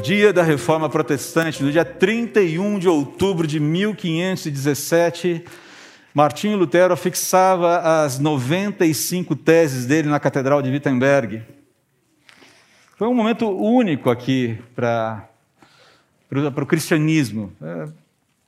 [0.00, 5.44] dia da Reforma Protestante, no dia 31 de outubro de 1517,
[6.14, 11.42] Martinho Lutero fixava as 95 teses dele na Catedral de Wittenberg.
[12.96, 15.28] Foi um momento único aqui para
[16.30, 17.52] o cristianismo.
[17.60, 17.88] É,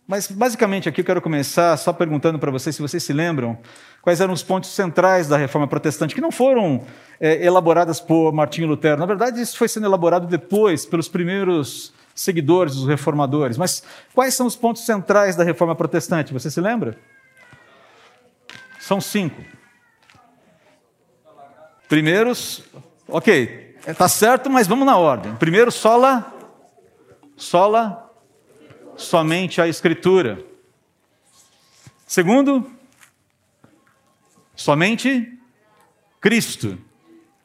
[0.07, 3.59] mas, basicamente, aqui eu quero começar só perguntando para vocês se vocês se lembram
[4.03, 6.85] quais eram os pontos centrais da reforma protestante, que não foram
[7.19, 9.01] é, elaboradas por Martinho Lutero.
[9.01, 13.57] Na verdade, isso foi sendo elaborado depois pelos primeiros seguidores dos reformadores.
[13.57, 13.83] Mas
[14.15, 16.35] quais são os pontos centrais da reforma protestante?
[16.35, 16.99] Você se lembra?
[18.79, 19.43] São cinco.
[21.89, 22.63] Primeiros,
[23.09, 25.35] ok, está certo, mas vamos na ordem.
[25.37, 26.31] Primeiro, sola,
[27.37, 28.04] sola,
[28.97, 30.45] somente a Escritura.
[32.07, 32.71] Segundo,
[34.55, 35.39] somente
[36.21, 36.79] Cristo,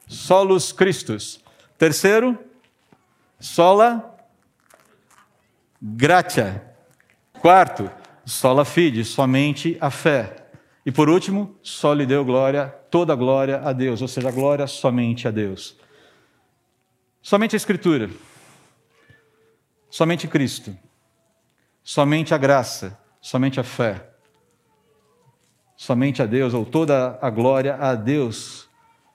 [0.06, 1.40] solos Christus.
[1.76, 2.38] Terceiro,
[3.38, 4.16] sola
[5.80, 6.74] gratia.
[7.40, 7.90] Quarto,
[8.24, 10.36] sola fide, somente a fé.
[10.84, 15.28] E por último, só lhe deu glória, toda glória a Deus, ou seja, glória somente
[15.28, 15.76] a Deus.
[17.22, 18.08] Somente a Escritura,
[19.90, 20.76] somente Cristo,
[21.90, 24.10] somente a graça, somente a fé,
[25.76, 28.68] somente a Deus, ou toda a glória a Deus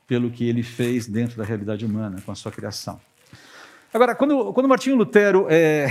[0.05, 2.99] pelo que ele fez dentro da realidade humana, com a sua criação.
[3.93, 5.87] Agora, quando, quando Martinho Lutero é,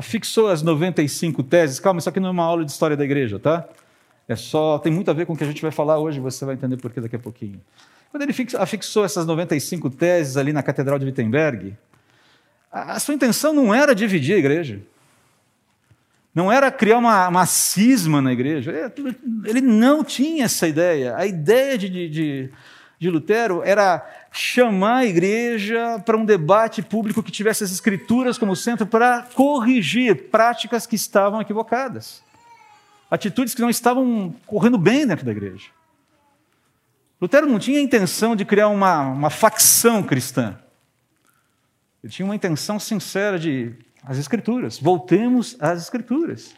[0.00, 3.38] fixou as 95 teses, calma, isso aqui não é uma aula de história da igreja,
[3.38, 3.68] tá?
[4.26, 6.46] É só, tem muito a ver com o que a gente vai falar hoje, você
[6.46, 7.60] vai entender por que daqui a pouquinho.
[8.10, 11.76] Quando ele afixou essas 95 teses ali na Catedral de Wittenberg,
[12.72, 14.80] a, sua intenção não era dividir a igreja.
[16.36, 18.92] Não era criar uma, uma cisma na igreja.
[19.44, 21.16] Ele não tinha essa ideia.
[21.16, 22.50] A ideia de, de,
[22.98, 28.54] de Lutero era chamar a igreja para um debate público que tivesse as escrituras como
[28.54, 32.24] centro para corrigir práticas que estavam equivocadas
[33.10, 35.70] atitudes que não estavam correndo bem dentro da igreja.
[37.20, 40.58] Lutero não tinha a intenção de criar uma, uma facção cristã.
[42.02, 43.74] Ele tinha uma intenção sincera de
[44.06, 44.78] as Escrituras.
[44.78, 46.54] Voltemos às Escrituras.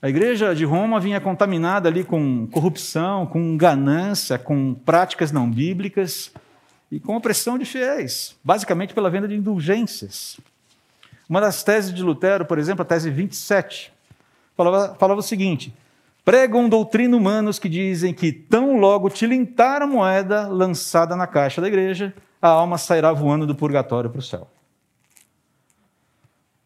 [0.00, 6.30] A igreja de Roma vinha contaminada ali com corrupção, com ganância, com práticas não bíblicas
[6.92, 10.38] e com opressão de fiéis, basicamente pela venda de indulgências.
[11.28, 13.90] Uma das teses de Lutero, por exemplo, a tese 27,
[14.54, 15.74] falava, falava o seguinte:
[16.24, 21.68] pregam doutrina humanos que dizem que tão logo tilintar a moeda lançada na caixa da
[21.68, 24.46] igreja, a alma sairá voando do purgatório para o céu.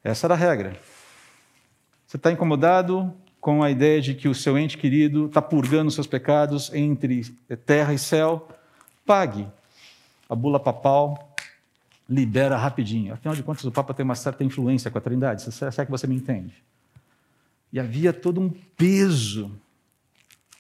[0.03, 0.77] Essa era a regra.
[2.07, 6.07] Você está incomodado com a ideia de que o seu ente querido está purgando seus
[6.07, 7.25] pecados entre
[7.65, 8.49] terra e céu?
[9.07, 9.47] Pague.
[10.29, 11.35] A bula papal
[12.09, 13.15] libera rapidinho.
[13.15, 15.43] Afinal de contas, o Papa tem uma certa influência com a Trindade.
[15.53, 16.55] Será que você me entende?
[17.73, 19.53] E havia todo um peso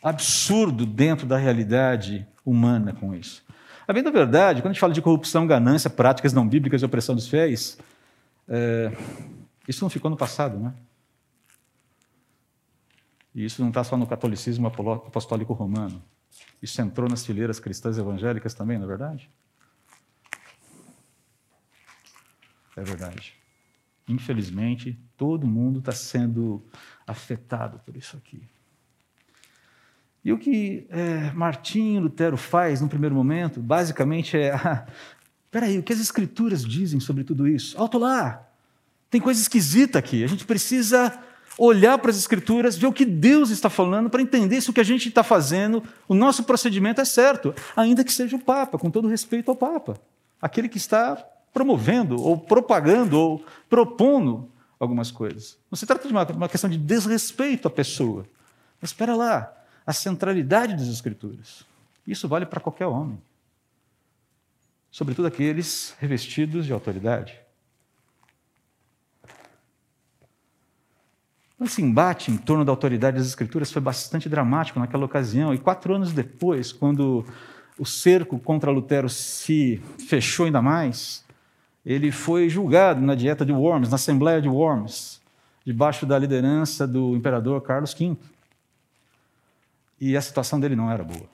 [0.03, 3.43] absurdo dentro da realidade humana com isso.
[3.87, 6.85] A bem da verdade, quando a gente fala de corrupção, ganância, práticas não bíblicas e
[6.85, 7.77] opressão dos fiéis,
[8.51, 8.93] é,
[9.69, 10.75] isso não ficou no passado, né?
[13.33, 16.03] E isso não está só no catolicismo apostólico romano.
[16.61, 19.31] Isso entrou nas fileiras cristãs evangélicas também, não é verdade?
[22.77, 23.35] É verdade.
[24.09, 26.67] Infelizmente, todo mundo está sendo
[27.07, 28.43] afetado por isso aqui.
[30.25, 34.53] E o que é, Martinho Lutero faz no primeiro momento, basicamente é:
[35.51, 37.77] ah, peraí, o que as Escrituras dizem sobre tudo isso?
[37.79, 38.47] Alto lá!
[39.11, 40.23] Tem coisa esquisita aqui.
[40.23, 41.19] A gente precisa
[41.59, 44.81] olhar para as Escrituras, ver o que Deus está falando, para entender se o que
[44.81, 48.91] a gente está fazendo, o nosso procedimento é certo, ainda que seja o Papa, com
[48.91, 50.01] todo respeito ao Papa,
[50.41, 51.17] aquele que está
[51.53, 55.59] promovendo, ou propagando, ou propondo algumas coisas.
[55.71, 58.25] Não se trata de uma, uma questão de desrespeito à pessoa.
[58.81, 59.53] Mas espera lá,
[59.85, 61.67] a centralidade das Escrituras.
[62.07, 63.21] Isso vale para qualquer homem,
[64.91, 67.39] sobretudo aqueles revestidos de autoridade.
[71.61, 75.95] Esse embate em torno da autoridade das Escrituras foi bastante dramático naquela ocasião, e quatro
[75.95, 77.25] anos depois, quando
[77.79, 81.23] o cerco contra Lutero se fechou ainda mais,
[81.85, 85.21] ele foi julgado na dieta de Worms, na Assembleia de Worms,
[85.65, 88.17] debaixo da liderança do imperador Carlos V.
[90.01, 91.29] E a situação dele não era boa.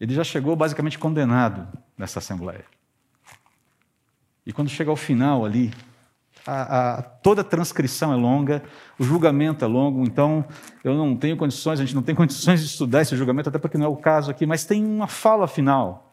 [0.00, 1.66] Ele já chegou basicamente condenado
[1.96, 2.64] nessa Assembleia.
[4.46, 5.72] E quando chega ao final ali,
[6.46, 8.62] a, a, toda a transcrição é longa,
[8.98, 10.44] o julgamento é longo, então
[10.82, 13.76] eu não tenho condições, a gente não tem condições de estudar esse julgamento, até porque
[13.76, 16.10] não é o caso aqui, mas tem uma fala final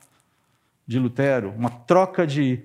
[0.86, 2.64] de Lutero, uma troca de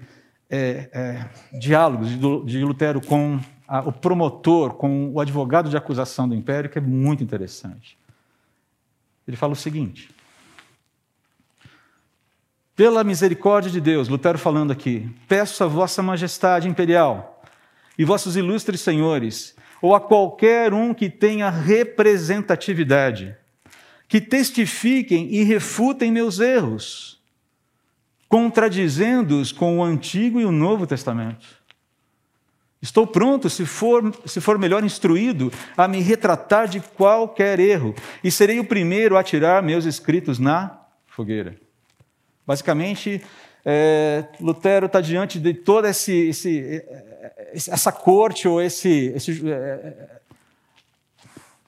[0.50, 3.38] é, é, diálogos de, de Lutero com
[3.68, 7.96] a, o promotor, com o advogado de acusação do império, que é muito interessante.
[9.28, 10.10] Ele fala o seguinte:
[12.80, 17.42] pela misericórdia de Deus, Lutero falando aqui, peço a vossa majestade imperial
[17.98, 23.36] e vossos ilustres senhores, ou a qualquer um que tenha representatividade,
[24.08, 27.20] que testifiquem e refutem meus erros,
[28.30, 31.60] contradizendo-os com o Antigo e o Novo Testamento
[32.80, 37.94] Estou pronto, se for, se for melhor instruído, a me retratar de qualquer erro,
[38.24, 41.60] e serei o primeiro a tirar meus escritos na fogueira.
[42.50, 43.22] Basicamente,
[43.64, 46.84] é, Lutero está diante de toda esse, esse,
[47.54, 49.14] essa corte, ou esse,
[49.46, 50.18] é,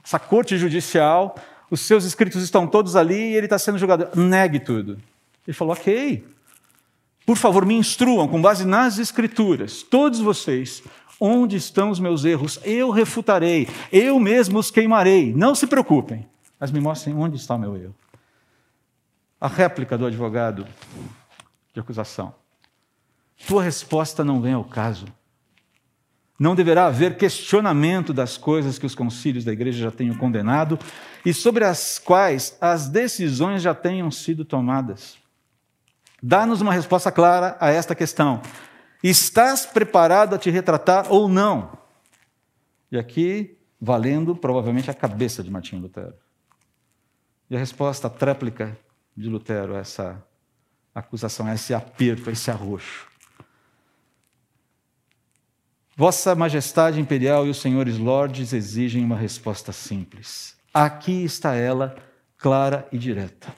[0.05, 1.37] essa corte judicial,
[1.70, 4.08] os seus escritos estão todos ali e ele está sendo julgado.
[4.20, 4.99] Negue tudo.
[5.46, 6.26] Ele falou: ok,
[7.25, 10.82] por favor, me instruam com base nas Escrituras, todos vocês,
[11.20, 12.58] Onde estão os meus erros?
[12.64, 15.32] Eu refutarei, eu mesmo os queimarei.
[15.32, 16.26] Não se preocupem,
[16.58, 17.94] mas me mostrem onde está o meu erro.
[19.42, 20.64] A réplica do advogado
[21.74, 22.32] de acusação.
[23.44, 25.06] Tua resposta não vem ao caso.
[26.38, 30.78] Não deverá haver questionamento das coisas que os concílios da igreja já tenham condenado
[31.26, 35.18] e sobre as quais as decisões já tenham sido tomadas.
[36.22, 38.40] Dá-nos uma resposta clara a esta questão.
[39.02, 41.76] Estás preparado a te retratar ou não?
[42.92, 46.14] E aqui, valendo provavelmente a cabeça de Martinho Lutero.
[47.50, 48.78] E a resposta, tréplica
[49.16, 50.22] de Lutero essa
[50.94, 53.06] acusação, esse aperto, esse arroxo.
[55.96, 60.56] Vossa Majestade Imperial e os senhores lordes exigem uma resposta simples.
[60.72, 61.94] Aqui está ela,
[62.38, 63.54] clara e direta.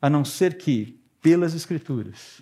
[0.00, 2.40] A não ser que, pelas Escrituras,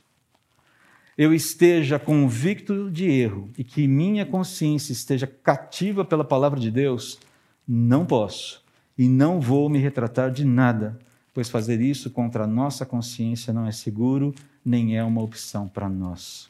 [1.16, 7.18] eu esteja convicto de erro e que minha consciência esteja cativa pela palavra de Deus,
[7.66, 8.62] não posso
[8.98, 10.98] e não vou me retratar de nada,
[11.34, 14.32] pois fazer isso contra a nossa consciência não é seguro
[14.64, 16.48] nem é uma opção para nós.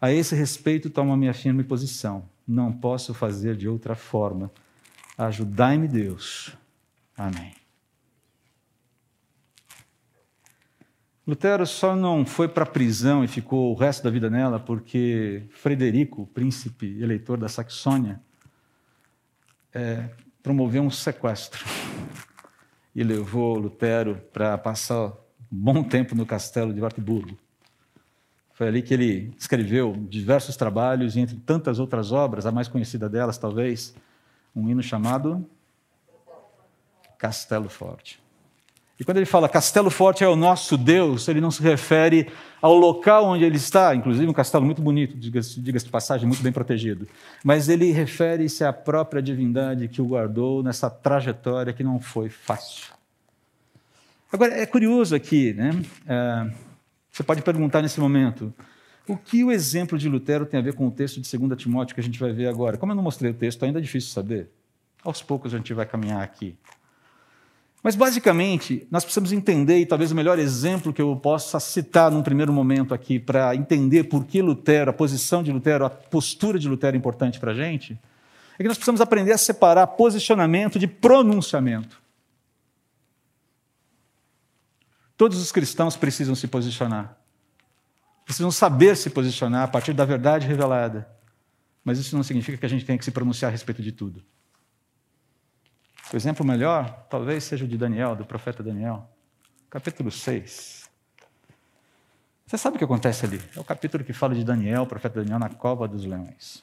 [0.00, 2.28] A esse respeito, tomo a minha firme posição.
[2.46, 4.52] Não posso fazer de outra forma.
[5.16, 6.54] Ajudai-me, Deus.
[7.16, 7.54] Amém.
[11.26, 15.44] Lutero só não foi para a prisão e ficou o resto da vida nela porque
[15.50, 18.20] Frederico, príncipe eleitor da Saxônia,
[19.72, 20.10] é,
[20.42, 21.64] promoveu um sequestro
[22.94, 25.12] e levou Lutero para passar um
[25.50, 27.36] bom tempo no castelo de Wartburgo.
[28.52, 33.08] Foi ali que ele escreveu diversos trabalhos e, entre tantas outras obras, a mais conhecida
[33.08, 33.94] delas, talvez,
[34.54, 35.44] um hino chamado
[37.18, 38.23] Castelo Forte.
[38.98, 42.28] E quando ele fala Castelo Forte é o nosso Deus, ele não se refere
[42.62, 46.42] ao local onde ele está, inclusive um castelo muito bonito, diga-se diga de passagem, muito
[46.42, 47.06] bem protegido.
[47.42, 52.94] Mas ele refere-se à própria divindade que o guardou nessa trajetória que não foi fácil.
[54.32, 55.70] Agora, é curioso aqui, né?
[56.06, 56.50] É,
[57.10, 58.52] você pode perguntar nesse momento,
[59.06, 61.94] o que o exemplo de Lutero tem a ver com o texto de 2 Timóteo
[61.94, 62.76] que a gente vai ver agora?
[62.76, 64.48] Como eu não mostrei o texto, ainda é difícil saber.
[65.04, 66.56] Aos poucos a gente vai caminhar aqui.
[67.84, 72.22] Mas, basicamente, nós precisamos entender, e talvez o melhor exemplo que eu possa citar num
[72.22, 76.66] primeiro momento aqui, para entender por que Lutero, a posição de Lutero, a postura de
[76.66, 77.92] Lutero é importante para a gente,
[78.54, 82.00] é que nós precisamos aprender a separar posicionamento de pronunciamento.
[85.14, 87.18] Todos os cristãos precisam se posicionar.
[88.24, 91.06] Precisam saber se posicionar a partir da verdade revelada.
[91.84, 94.24] Mas isso não significa que a gente tenha que se pronunciar a respeito de tudo.
[96.14, 99.10] O exemplo melhor talvez seja o de Daniel, do profeta Daniel,
[99.68, 100.88] capítulo 6.
[102.46, 103.42] Você sabe o que acontece ali?
[103.56, 106.62] É o capítulo que fala de Daniel, o profeta Daniel, na cova dos leões.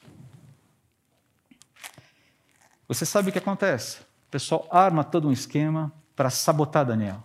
[2.88, 4.00] Você sabe o que acontece?
[4.00, 7.22] O pessoal arma todo um esquema para sabotar Daniel.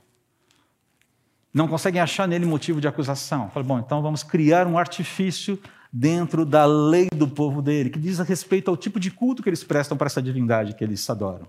[1.53, 3.49] Não conseguem achar nele motivo de acusação.
[3.51, 5.57] Fala, bom, então vamos criar um artifício
[5.93, 9.47] dentro da lei do povo dele, que diz a respeito ao tipo de culto que
[9.47, 11.47] eles prestam para essa divindade que eles adoram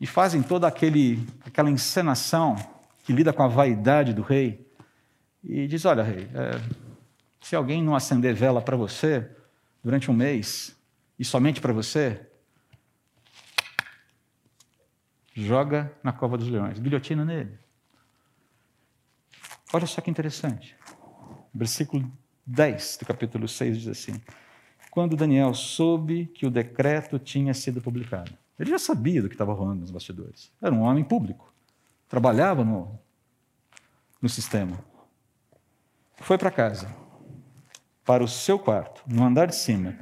[0.00, 2.56] e fazem toda aquele, aquela encenação
[3.04, 4.66] que lida com a vaidade do rei
[5.42, 6.60] e diz: Olha, rei, é,
[7.40, 9.28] se alguém não acender vela para você
[9.82, 10.76] durante um mês
[11.18, 12.20] e somente para você,
[15.34, 17.58] joga na cova dos leões, guilhotina nele.
[19.72, 20.76] Olha só que interessante.
[21.54, 22.10] Versículo
[22.46, 24.20] 10 do capítulo 6 diz assim:
[24.90, 29.52] Quando Daniel soube que o decreto tinha sido publicado, ele já sabia do que estava
[29.52, 30.52] rolando nos bastidores.
[30.62, 31.52] Era um homem público.
[32.08, 32.96] Trabalhava no,
[34.20, 34.78] no sistema.
[36.18, 36.88] foi para casa,
[38.04, 39.98] para o seu quarto, no andar de cima,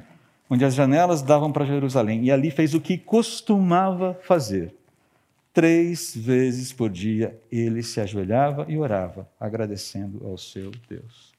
[0.47, 4.75] onde as janelas davam para Jerusalém, e ali fez o que costumava fazer.
[5.51, 11.31] Três vezes por dia ele se ajoelhava e orava, agradecendo ao seu Deus.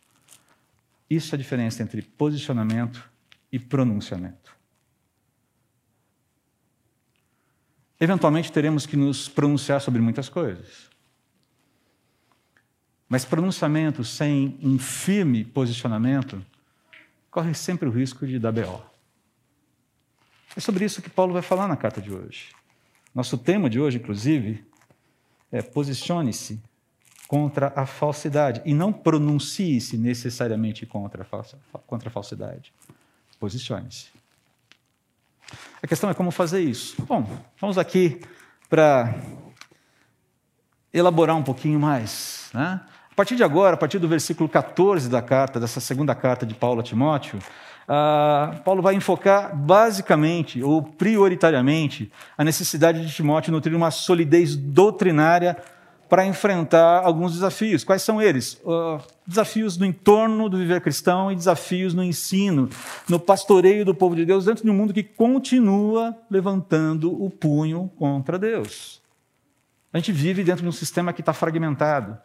[1.09, 3.09] Isso é a diferença entre posicionamento
[3.52, 4.61] e pronunciamento.
[8.03, 10.91] Eventualmente teremos que nos pronunciar sobre muitas coisas.
[13.09, 16.45] Mas pronunciamento sem um firme posicionamento
[17.31, 18.83] corre sempre o risco de dar B.O.
[20.57, 22.49] É sobre isso que Paulo vai falar na carta de hoje.
[23.15, 24.65] Nosso tema de hoje, inclusive,
[25.53, 26.61] é posicione-se
[27.29, 31.25] contra a falsidade e não pronuncie-se necessariamente contra
[31.73, 32.75] a, contra falsidade.
[33.39, 34.22] Posicione-se.
[35.83, 37.03] A questão é como fazer isso.
[37.07, 37.29] Bom,
[37.61, 38.21] vamos aqui
[38.69, 39.15] para
[40.93, 42.51] elaborar um pouquinho mais.
[42.53, 42.81] Né?
[43.11, 46.55] A partir de agora, a partir do versículo 14 da carta, dessa segunda carta de
[46.55, 53.77] Paulo a Timóteo, uh, Paulo vai enfocar basicamente ou prioritariamente a necessidade de Timóteo nutrir
[53.77, 55.57] uma solidez doutrinária
[56.12, 57.85] para enfrentar alguns desafios.
[57.85, 58.61] Quais são eles?
[58.64, 62.69] Uh, desafios no entorno do viver cristão e desafios no ensino,
[63.09, 67.90] no pastoreio do povo de Deus, dentro de um mundo que continua levantando o punho
[67.97, 69.00] contra Deus.
[69.90, 72.19] A gente vive dentro de um sistema que está fragmentado,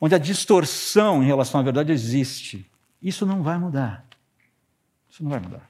[0.00, 2.64] onde a distorção em relação à verdade existe.
[3.02, 4.04] Isso não vai mudar.
[5.08, 5.68] Isso não vai mudar.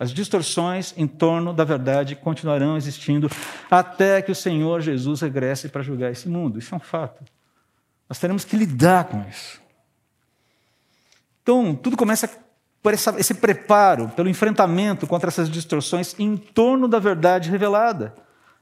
[0.00, 3.30] As distorções em torno da verdade continuarão existindo
[3.70, 6.58] até que o Senhor Jesus regresse para julgar esse mundo.
[6.58, 7.22] Isso é um fato.
[8.08, 9.60] Nós teremos que lidar com isso.
[11.42, 12.30] Então, tudo começa
[12.82, 18.14] por esse preparo, pelo enfrentamento contra essas distorções em torno da verdade revelada,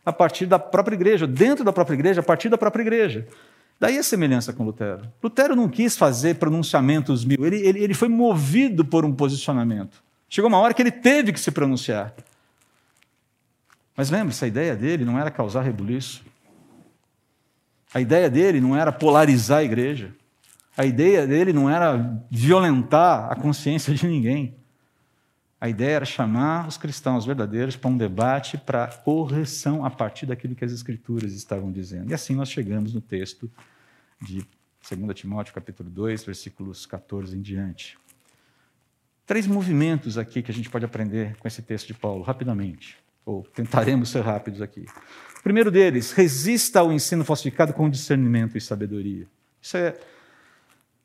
[0.04, 3.28] a partir da própria igreja, dentro da própria igreja, a partir da própria igreja.
[3.78, 5.02] Daí a semelhança com Lutero.
[5.22, 10.07] Lutero não quis fazer pronunciamentos mil, ele, ele, ele foi movido por um posicionamento.
[10.28, 12.14] Chegou uma hora que ele teve que se pronunciar.
[13.96, 16.24] Mas lembre-se, a ideia dele não era causar rebuliço.
[17.92, 20.14] A ideia dele não era polarizar a igreja.
[20.76, 24.54] A ideia dele não era violentar a consciência de ninguém.
[25.60, 30.54] A ideia era chamar os cristãos verdadeiros para um debate, para correção a partir daquilo
[30.54, 32.10] que as Escrituras estavam dizendo.
[32.10, 33.50] E assim nós chegamos no texto
[34.22, 34.46] de
[34.88, 37.98] 2 Timóteo, capítulo 2, versículos 14 em diante.
[39.28, 43.42] Três movimentos aqui que a gente pode aprender com esse texto de Paulo, rapidamente, ou
[43.54, 44.86] tentaremos ser rápidos aqui.
[45.38, 49.26] O primeiro deles, resista ao ensino falsificado com discernimento e sabedoria.
[49.60, 49.92] Isso é,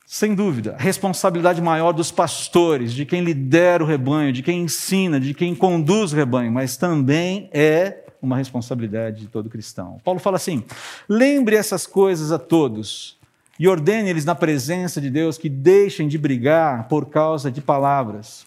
[0.06, 5.20] sem dúvida, a responsabilidade maior dos pastores, de quem lidera o rebanho, de quem ensina,
[5.20, 10.00] de quem conduz o rebanho, mas também é uma responsabilidade de todo cristão.
[10.02, 10.64] Paulo fala assim:
[11.10, 13.18] lembre essas coisas a todos
[13.64, 18.46] e ordene eles na presença de Deus que deixem de brigar por causa de palavras.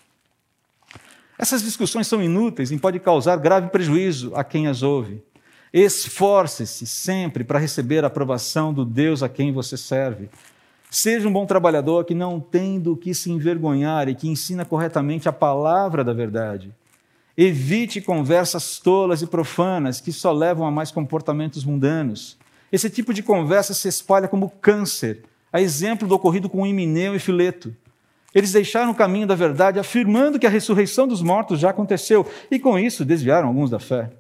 [1.39, 5.23] Essas discussões são inúteis e podem causar grave prejuízo a quem as ouve.
[5.73, 10.29] Esforce-se sempre para receber a aprovação do Deus a quem você serve.
[10.91, 15.31] Seja um bom trabalhador que não tem do que se envergonhar e que ensina corretamente
[15.31, 16.75] a palavra da verdade.
[17.39, 22.37] Evite conversas tolas e profanas que só levam a mais comportamentos mundanos.
[22.73, 27.19] Esse tipo de conversa se espalha como câncer, a exemplo do ocorrido com Emineu e
[27.19, 27.75] Fileto.
[28.35, 32.59] Eles deixaram o caminho da verdade, afirmando que a ressurreição dos mortos já aconteceu, e
[32.59, 34.11] com isso desviaram alguns da fé.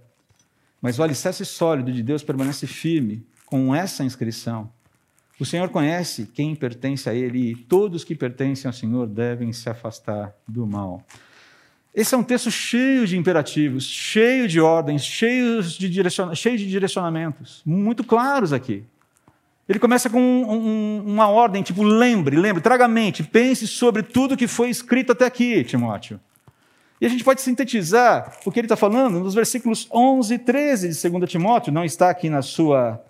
[0.80, 4.70] Mas o alicerce sólido de Deus permanece firme com essa inscrição.
[5.38, 9.68] O Senhor conhece quem pertence a Ele, e todos que pertencem ao Senhor devem se
[9.68, 11.04] afastar do mal.
[11.96, 16.68] Esse é um texto cheio de imperativos, cheio de ordens, cheio de, direciona cheio de
[16.68, 18.84] direcionamentos, muito claros aqui.
[19.66, 24.02] Ele começa com um, um, uma ordem, tipo, lembre, lembre, traga a mente, pense sobre
[24.02, 26.20] tudo que foi escrito até aqui, Timóteo.
[27.00, 30.88] E a gente pode sintetizar o que ele está falando nos versículos 11 e 13
[30.90, 33.02] de 2 Timóteo, não está aqui na sua,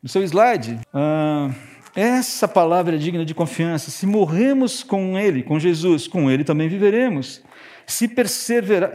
[0.00, 0.78] no seu slide.
[0.94, 1.50] Ah,
[1.96, 3.90] essa palavra é digna de confiança.
[3.90, 7.42] Se morremos com Ele, com Jesus, com Ele também viveremos.
[7.90, 8.08] Se,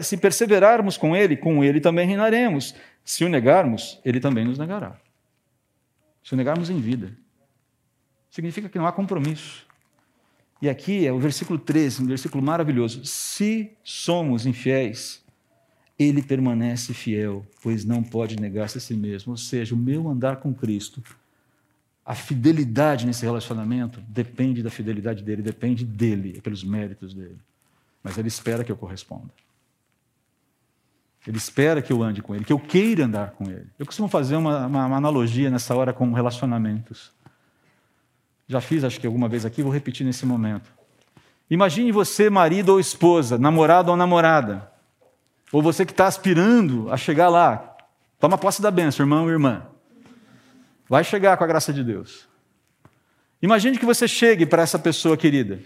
[0.02, 2.74] se perseverarmos com Ele, com Ele também reinaremos.
[3.04, 5.00] Se o negarmos, Ele também nos negará.
[6.24, 7.16] Se o negarmos em vida,
[8.32, 9.66] significa que não há compromisso.
[10.62, 13.06] E aqui é o versículo 13, um versículo maravilhoso.
[13.06, 15.24] Se somos infiéis,
[16.00, 19.34] ele permanece fiel, pois não pode negar-se a si mesmo.
[19.34, 21.04] Ou seja, o meu andar com Cristo,
[22.04, 27.38] a fidelidade nesse relacionamento depende da fidelidade dele, depende dele, é pelos méritos dele
[28.06, 29.34] mas ele espera que eu corresponda.
[31.26, 33.66] Ele espera que eu ande com ele, que eu queira andar com ele.
[33.80, 37.12] Eu costumo fazer uma, uma, uma analogia nessa hora com relacionamentos.
[38.48, 40.72] Já fiz, acho que alguma vez aqui, vou repetir nesse momento.
[41.50, 44.72] Imagine você, marido ou esposa, namorado ou namorada,
[45.52, 47.76] ou você que está aspirando a chegar lá.
[48.20, 49.66] Toma posse da bênção, irmão ou irmã.
[50.88, 52.28] Vai chegar com a graça de Deus.
[53.42, 55.60] Imagine que você chegue para essa pessoa querida.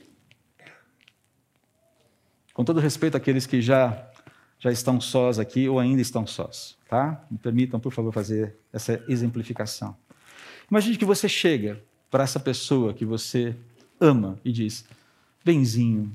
[2.60, 4.12] Com todo respeito àqueles que já
[4.60, 7.26] já estão sós aqui ou ainda estão sós, tá?
[7.32, 9.96] Me permitam, por favor, fazer essa exemplificação.
[10.70, 13.56] Imagine que você chega para essa pessoa que você
[13.98, 14.84] ama e diz:
[15.42, 16.12] Benzinho,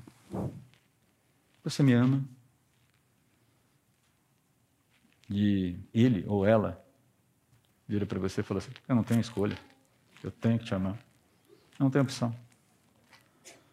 [1.64, 2.22] você me ama?
[5.30, 6.78] E ele ou ela
[7.88, 9.56] vira para você e fala assim: Eu não tenho escolha,
[10.22, 10.98] eu tenho que te amar.
[11.78, 12.36] Eu não tenho opção.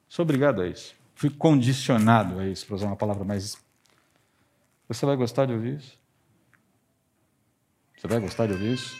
[0.08, 1.01] Sou obrigado a isso.
[1.22, 3.56] Fui condicionado a isso, para usar uma palavra mais
[4.88, 6.00] você vai gostar de ouvir isso?
[7.96, 8.98] Você vai gostar de ouvir isso?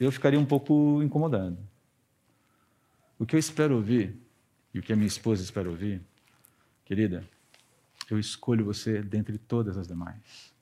[0.00, 1.56] Eu ficaria um pouco incomodado.
[3.16, 4.20] O que eu espero ouvir,
[4.74, 6.02] e o que a minha esposa espera ouvir,
[6.84, 7.24] querida,
[8.10, 10.52] eu escolho você dentre todas as demais.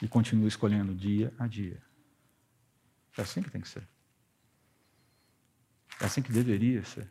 [0.00, 1.76] E continuo escolhendo dia a dia.
[3.18, 3.86] É assim que tem que ser.
[6.00, 7.06] É assim que deveria ser.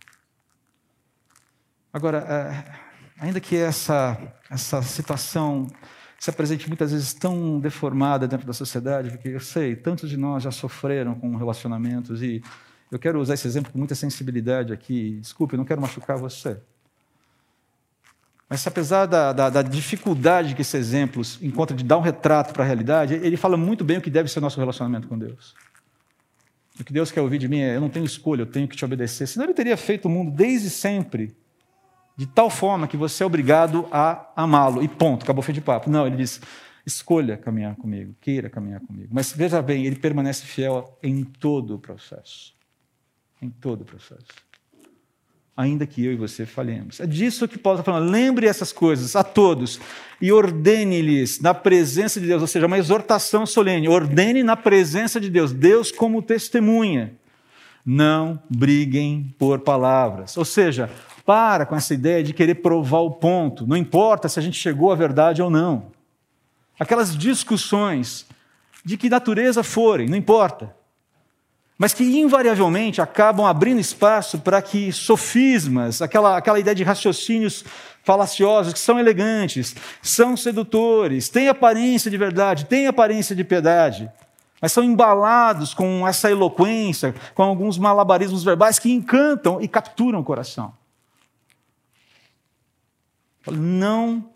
[1.93, 4.17] Agora, é Ainda que essa,
[4.49, 5.67] essa situação
[6.17, 10.41] se apresente muitas vezes tão deformada dentro da sociedade, porque eu sei, tantos de nós
[10.41, 12.41] já sofreram com relacionamentos e
[12.91, 15.19] eu quero usar esse exemplo com muita sensibilidade aqui.
[15.21, 16.57] Desculpe, não quero machucar você.
[18.49, 22.63] Mas apesar da, da, da, dificuldade que esse exemplo encontra de dar um retrato para
[22.63, 25.53] a realidade, ele fala muito bem o que deve ser o nosso relacionamento com Deus.
[26.79, 28.75] O que Deus quer ouvir de mim é: eu não tenho escolha, eu tenho que
[28.75, 29.27] te obedecer.
[29.27, 31.39] Senão ele teria feito o mundo desde sempre
[32.15, 34.83] de tal forma que você é obrigado a amá-lo.
[34.83, 35.89] E ponto, acabou o fim de papo.
[35.89, 36.41] Não, ele diz:
[36.85, 39.09] escolha caminhar comigo, queira caminhar comigo.
[39.11, 42.53] Mas veja bem, ele permanece fiel em todo o processo.
[43.41, 44.25] Em todo o processo.
[45.55, 46.99] Ainda que eu e você falhemos.
[46.99, 48.09] É disso que Paulo está falando.
[48.09, 49.79] Lembre essas coisas a todos
[50.21, 53.89] e ordene-lhes na presença de Deus, ou seja, uma exortação solene.
[53.89, 57.13] Ordene na presença de Deus, Deus como testemunha.
[57.85, 60.37] Não briguem por palavras.
[60.37, 60.89] Ou seja,
[61.31, 64.91] para com essa ideia de querer provar o ponto, não importa se a gente chegou
[64.91, 65.85] à verdade ou não.
[66.77, 68.25] Aquelas discussões
[68.83, 70.75] de que natureza forem, não importa.
[71.77, 77.63] Mas que invariavelmente acabam abrindo espaço para que sofismas, aquela, aquela ideia de raciocínios
[78.03, 84.11] falaciosos, que são elegantes, são sedutores, têm aparência de verdade, têm aparência de piedade,
[84.61, 90.25] mas são embalados com essa eloquência, com alguns malabarismos verbais que encantam e capturam o
[90.25, 90.80] coração.
[93.49, 94.29] Não,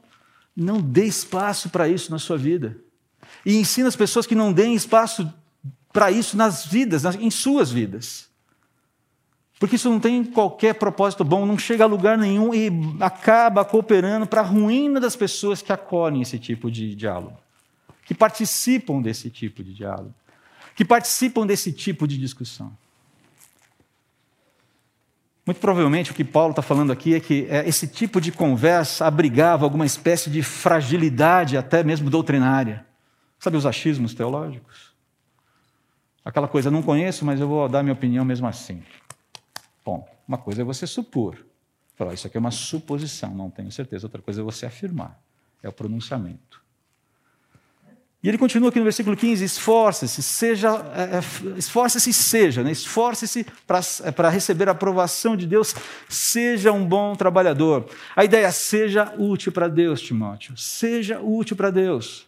[0.56, 2.78] não dê espaço para isso na sua vida.
[3.46, 5.32] E ensina as pessoas que não deem espaço
[5.92, 8.30] para isso nas vidas, em suas vidas.
[9.60, 14.28] Porque isso não tem qualquer propósito bom, não chega a lugar nenhum e acaba cooperando
[14.28, 17.38] para a ruína das pessoas que acolhem esse tipo de diálogo,
[18.04, 20.14] que participam desse tipo de diálogo,
[20.76, 22.76] que participam desse tipo de discussão.
[25.46, 29.06] Muito provavelmente o que Paulo está falando aqui é que é, esse tipo de conversa
[29.06, 32.84] abrigava alguma espécie de fragilidade, até mesmo doutrinária.
[33.38, 34.96] Sabe os achismos teológicos?
[36.24, 38.82] Aquela coisa, não conheço, mas eu vou dar minha opinião mesmo assim.
[39.86, 41.46] Bom, uma coisa é você supor.
[41.96, 44.08] Falar, isso aqui é uma suposição, não tenho certeza.
[44.08, 45.22] Outra coisa é você afirmar.
[45.62, 46.65] É o pronunciamento.
[48.26, 52.72] E ele continua aqui no versículo 15: esforce-se, seja, é, é esforce-se seja, né?
[52.72, 55.76] esforce-se para é, receber a aprovação de Deus,
[56.10, 57.88] seja um bom trabalhador.
[58.16, 62.26] A ideia é seja útil para Deus, Timóteo, seja útil para Deus.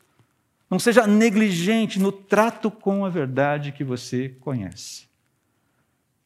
[0.70, 5.08] Não seja negligente no trato com a verdade que você conhece.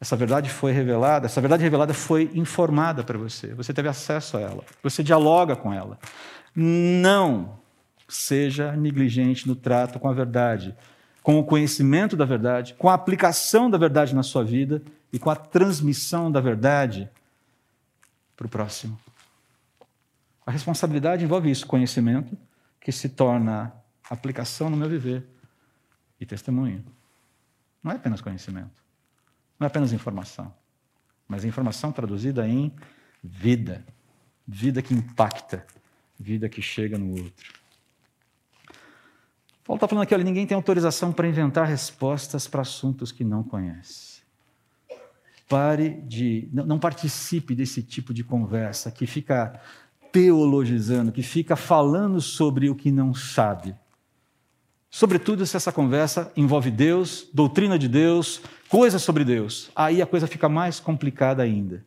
[0.01, 4.41] Essa verdade foi revelada, essa verdade revelada foi informada para você, você teve acesso a
[4.41, 5.97] ela, você dialoga com ela.
[6.53, 7.60] Não
[8.15, 10.75] seja negligente no trato com a verdade,
[11.23, 14.81] com o conhecimento da verdade, com a aplicação da verdade na sua vida
[15.13, 17.09] e com a transmissão da verdade
[18.35, 18.99] para o próximo.
[20.45, 22.37] A responsabilidade envolve isso, conhecimento,
[22.79, 23.71] que se torna
[24.09, 25.25] aplicação no meu viver
[26.19, 26.83] e testemunho.
[27.83, 28.83] Não é apenas conhecimento,
[29.59, 30.53] não é apenas informação,
[31.27, 32.73] mas informação traduzida em
[33.23, 33.85] vida,
[34.47, 35.65] vida que impacta,
[36.19, 37.60] vida que chega no outro.
[39.63, 43.43] Paulo está falando aqui, olha, ninguém tem autorização para inventar respostas para assuntos que não
[43.43, 44.21] conhece.
[45.47, 46.47] Pare de.
[46.51, 49.59] Não, participe desse tipo de conversa que fica
[50.11, 53.75] teologizando, que fica falando sobre o que não sabe.
[54.89, 59.69] Sobretudo se essa conversa envolve Deus, doutrina de Deus, coisas sobre Deus.
[59.75, 61.85] Aí a coisa fica mais complicada ainda.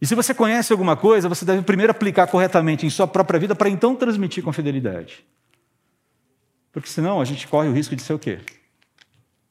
[0.00, 3.54] E se você conhece alguma coisa, você deve primeiro aplicar corretamente em sua própria vida
[3.54, 5.22] para então transmitir com fidelidade.
[6.72, 8.40] Porque senão a gente corre o risco de ser o quê?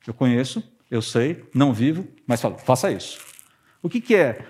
[0.07, 3.19] Eu conheço, eu sei, não vivo, mas falo, faça isso.
[3.81, 4.45] O que, que é?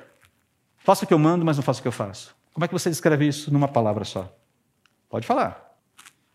[0.78, 2.36] Faça o que eu mando, mas não faça o que eu faço.
[2.54, 4.36] Como é que você descreve isso numa palavra só?
[5.10, 5.78] Pode falar.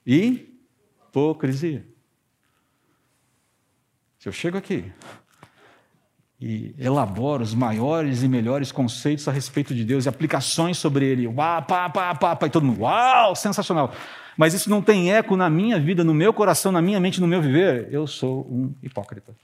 [0.06, 1.86] Hipocrisia.
[4.18, 4.92] Se eu chego aqui
[6.44, 11.26] e elaboro os maiores e melhores conceitos a respeito de Deus e aplicações sobre ele,
[11.26, 13.94] uau, pá, pá, pá, pá, e todo mundo, uau, sensacional.
[14.36, 17.26] Mas isso não tem eco na minha vida, no meu coração, na minha mente, no
[17.26, 19.34] meu viver, eu sou um hipócrita.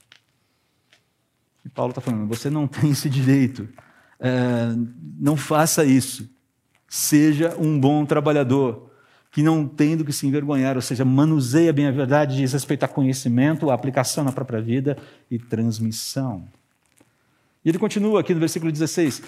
[1.65, 3.67] E Paulo está falando, você não tem esse direito.
[4.19, 4.67] É,
[5.19, 6.29] não faça isso.
[6.87, 8.91] Seja um bom trabalhador
[9.31, 12.87] que não tem do que se envergonhar, ou seja, manuseia bem a verdade, diz a
[12.87, 14.95] conhecimento, a aplicação na própria vida
[15.31, 16.47] e transmissão.
[17.63, 19.23] E ele continua aqui no versículo 16: uh,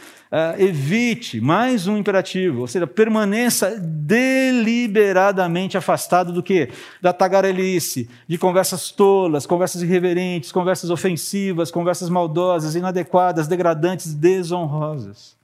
[0.57, 6.69] evite, mais um imperativo, ou seja, permaneça deliberadamente afastado do que?
[6.99, 15.37] Da tagarelice, de conversas tolas, conversas irreverentes, conversas ofensivas, conversas maldosas, inadequadas, degradantes, desonrosas.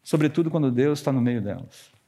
[0.00, 1.98] Sobretudo quando Deus está no meio delas.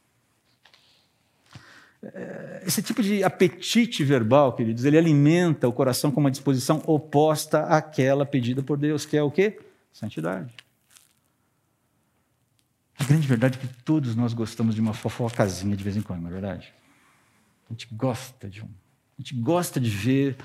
[2.03, 7.65] É, esse tipo de apetite verbal, queridos, ele alimenta o coração com uma disposição oposta
[7.65, 9.59] àquela pedida por Deus, que é o quê?
[9.93, 10.55] Santidade.
[12.99, 16.21] A grande verdade é que todos nós gostamos de uma fofocazinha de vez em quando,
[16.21, 16.73] não é verdade?
[17.69, 18.69] A gente gosta de um.
[18.69, 20.37] A gente gosta de ver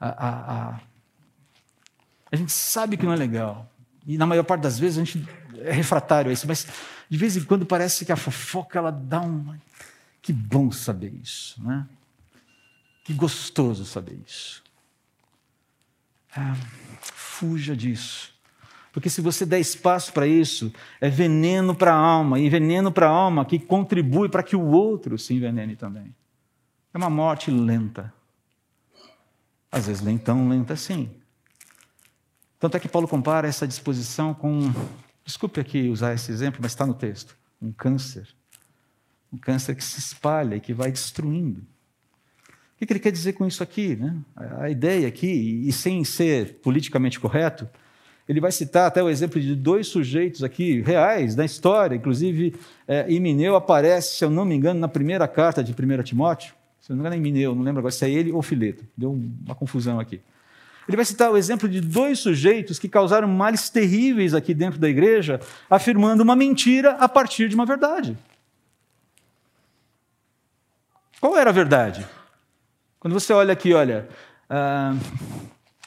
[0.00, 0.80] a, a, a,
[2.30, 3.70] a gente sabe que não é legal.
[4.06, 5.26] E na maior parte das vezes a gente
[5.58, 6.66] é refratário a isso, mas
[7.08, 9.54] de vez em quando parece que a fofoca ela dá um
[10.20, 11.86] que bom saber isso, né?
[13.04, 14.62] Que gostoso saber isso.
[16.34, 16.56] Ah,
[17.00, 18.31] fuja disso.
[18.92, 23.08] Porque se você der espaço para isso, é veneno para a alma, e veneno para
[23.08, 26.14] a alma que contribui para que o outro se envenene também.
[26.92, 28.12] É uma morte lenta.
[29.70, 31.10] Às vezes nem tão lenta assim.
[32.60, 34.70] Tanto é que Paulo compara essa disposição com,
[35.24, 38.28] desculpe aqui usar esse exemplo, mas está no texto, um câncer
[39.32, 41.60] um câncer que se espalha e que vai destruindo.
[41.60, 43.96] O que ele quer dizer com isso aqui?
[43.96, 44.14] Né?
[44.36, 47.68] A ideia aqui, e sem ser politicamente correto,
[48.28, 52.54] ele vai citar até o exemplo de dois sujeitos aqui reais da história, inclusive
[52.86, 56.90] é, Imineu aparece, se eu não me engano, na primeira carta de 1 Timóteo, se
[56.90, 59.12] eu não me engano é Imineu, não lembro agora se é ele ou Fileto, deu
[59.12, 60.20] uma confusão aqui.
[60.88, 64.88] Ele vai citar o exemplo de dois sujeitos que causaram males terríveis aqui dentro da
[64.88, 68.18] igreja, afirmando uma mentira a partir de uma verdade.
[71.20, 72.04] Qual era a verdade?
[72.98, 74.08] Quando você olha aqui, olha,
[74.50, 74.94] ah,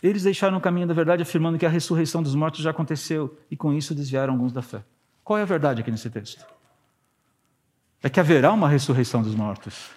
[0.02, 3.56] eles deixaram o caminho da verdade afirmando que a ressurreição dos mortos já aconteceu e
[3.56, 4.84] com isso desviaram alguns da fé.
[5.24, 6.46] Qual é a verdade aqui nesse texto?
[8.04, 9.90] É que haverá uma ressurreição dos mortos.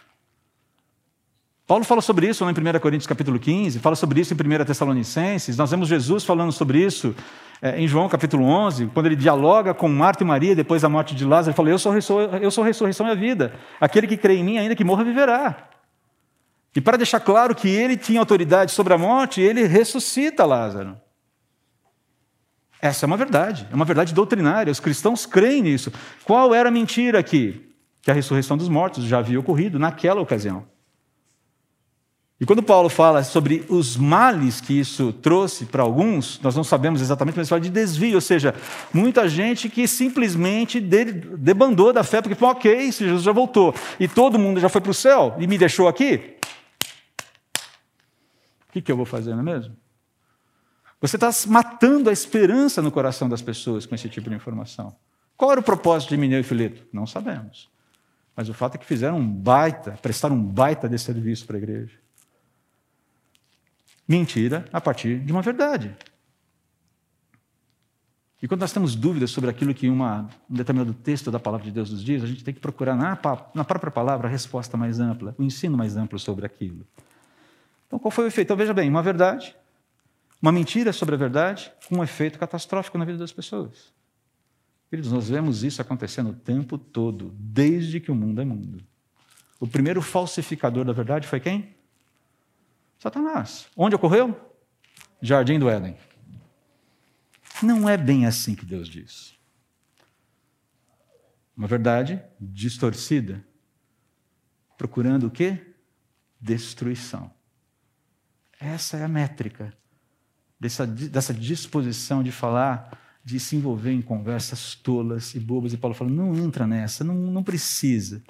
[1.67, 4.65] Paulo fala sobre isso lá em 1 Coríntios capítulo 15, fala sobre isso em 1
[4.65, 7.15] Tessalonicenses, nós vemos Jesus falando sobre isso
[7.61, 11.15] é, em João capítulo 11, quando ele dialoga com Marta e Maria depois da morte
[11.15, 11.95] de Lázaro, ele fala, eu sou,
[12.41, 15.05] eu sou a ressurreição e a vida, aquele que crê em mim, ainda que morra,
[15.05, 15.69] viverá.
[16.75, 20.97] E para deixar claro que ele tinha autoridade sobre a morte, ele ressuscita Lázaro.
[22.81, 25.93] Essa é uma verdade, é uma verdade doutrinária, os cristãos creem nisso.
[26.25, 27.73] Qual era a mentira aqui?
[28.01, 30.65] Que a ressurreição dos mortos já havia ocorrido naquela ocasião.
[32.41, 37.01] E quando Paulo fala sobre os males que isso trouxe para alguns, nós não sabemos
[37.01, 38.55] exatamente, mas fala de desvio, ou seja,
[38.95, 44.39] muita gente que simplesmente debandou da fé, porque ok, se Jesus já voltou e todo
[44.39, 46.38] mundo já foi para o céu e me deixou aqui,
[48.69, 49.77] o que, que eu vou fazer, não é mesmo?
[51.01, 54.97] Você está matando a esperança no coração das pessoas com esse tipo de informação.
[55.37, 56.85] Qual era o propósito de Mineu e Fileto?
[56.93, 57.71] Não sabemos.
[58.35, 61.59] Mas o fato é que fizeram um baita, prestaram um baita de serviço para a
[61.59, 61.99] igreja
[64.09, 65.95] mentira a partir de uma verdade.
[68.41, 71.73] E quando nós temos dúvidas sobre aquilo que uma, um determinado texto da palavra de
[71.73, 73.19] Deus nos diz, a gente tem que procurar na,
[73.53, 76.87] na própria palavra a resposta mais ampla, o ensino mais amplo sobre aquilo.
[77.88, 78.46] Então, qual foi o efeito?
[78.46, 79.57] Então, veja bem, uma verdade,
[80.40, 83.92] uma mentira sobre a verdade, com um efeito catastrófico na vida das pessoas.
[84.90, 88.85] Queridos, nós vemos isso acontecendo o tempo todo, desde que o mundo é mundo.
[89.59, 91.74] O primeiro falsificador da verdade foi quem?
[92.98, 93.68] Satanás.
[93.77, 94.38] Onde ocorreu?
[95.20, 95.96] Jardim do Éden.
[97.62, 99.35] Não é bem assim que Deus diz.
[101.57, 103.44] Uma verdade distorcida,
[104.77, 105.74] procurando o quê?
[106.40, 107.38] Destruição.
[108.61, 109.73] Essa é a métrica
[110.59, 112.90] dessa, dessa disposição de falar,
[113.25, 115.73] de se envolver em conversas tolas e bobas.
[115.73, 118.23] E Paulo fala: não entra nessa, não, não precisa.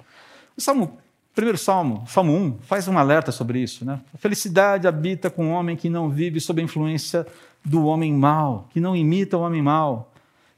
[0.55, 0.97] O Salmo,
[1.33, 3.85] primeiro Salmo, Salmo 1, faz um alerta sobre isso.
[3.85, 3.99] Né?
[4.13, 7.25] A felicidade habita com o homem que não vive sob a influência
[7.63, 10.08] do homem mau, que não imita o homem mau,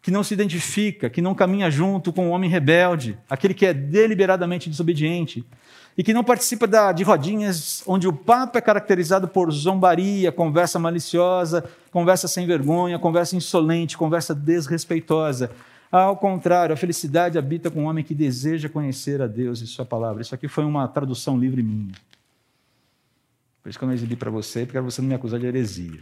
[0.02, 3.74] que não se identifica, que não caminha junto com o homem rebelde, aquele que é
[3.74, 5.46] deliberadamente desobediente
[5.98, 10.80] e que não participa da, de rodinhas onde o papo é caracterizado por zombaria, conversa
[10.80, 15.52] maliciosa, conversa sem vergonha, conversa insolente, conversa desrespeitosa.
[15.92, 19.86] Ao contrário, a felicidade habita com o homem que deseja conhecer a Deus e Sua
[19.86, 20.22] palavra.
[20.22, 21.94] Isso aqui foi uma tradução livre minha.
[23.62, 26.00] Por isso que eu não exibi para você, porque você não me acusar de heresia.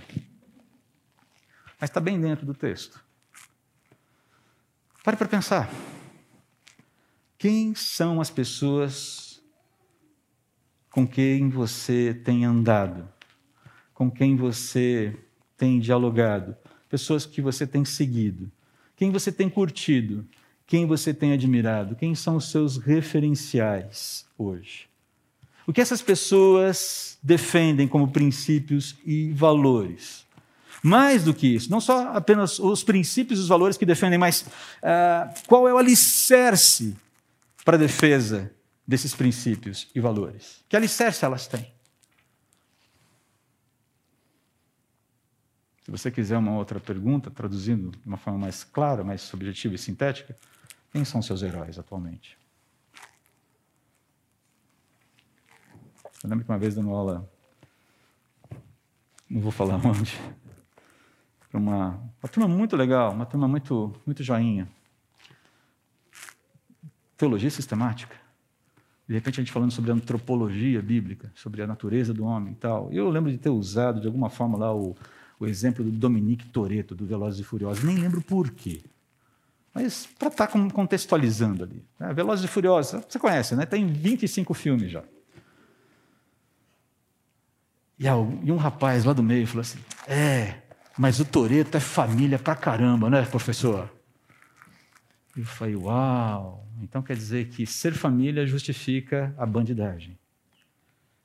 [1.81, 3.08] Mas está bem dentro do texto.
[5.03, 5.71] Pare para pensar.
[7.37, 9.41] Quem são as pessoas
[10.91, 13.07] com quem você tem andado?
[13.93, 15.17] Com quem você
[15.55, 16.55] tem dialogado?
[16.89, 18.51] Pessoas que você tem seguido?
[18.95, 20.27] Quem você tem curtido?
[20.67, 21.95] Quem você tem admirado?
[21.95, 24.89] Quem são os seus referenciais hoje?
[25.65, 30.25] O que essas pessoas defendem como princípios e valores?
[30.81, 34.41] Mais do que isso, não só apenas os princípios e os valores que defendem, mas
[34.41, 36.95] uh, qual é o alicerce
[37.65, 38.51] para a defesa
[38.87, 40.63] desses princípios e valores?
[40.69, 41.71] Que alicerce elas têm?
[45.83, 49.77] Se você quiser uma outra pergunta, traduzindo de uma forma mais clara, mais objetiva e
[49.77, 50.37] sintética,
[50.91, 52.37] quem são seus heróis atualmente?
[56.23, 57.27] Eu lembro que uma vez dando aula,
[59.29, 60.15] não vou falar onde,
[61.49, 64.67] para uma, uma turma muito legal, uma turma muito, muito joinha.
[67.17, 68.15] Teologia sistemática.
[69.07, 72.89] De repente a gente falando sobre antropologia bíblica, sobre a natureza do homem e tal.
[72.91, 74.95] Eu lembro de ter usado de alguma forma lá o,
[75.39, 77.83] o exemplo do Dominique Toretto, do Velozes e Furiosos.
[77.83, 78.83] Nem lembro por quê.
[79.73, 81.83] Mas para estar tá contextualizando ali.
[81.99, 82.13] Né?
[82.13, 83.65] Velozes e Furiosos, você conhece, né?
[83.65, 85.03] Tem 25 filmes já.
[87.99, 90.61] E um rapaz lá do meio falou assim: É,
[90.99, 93.89] mas o Toreto é família pra caramba, né, professor?
[95.33, 100.19] Eu falei, uau, então quer dizer que ser família justifica a bandidagem.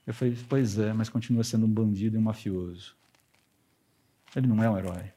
[0.06, 2.94] Eu falei, pois é, mas continua sendo um bandido e um mafioso.
[4.36, 5.12] Ele não é um herói.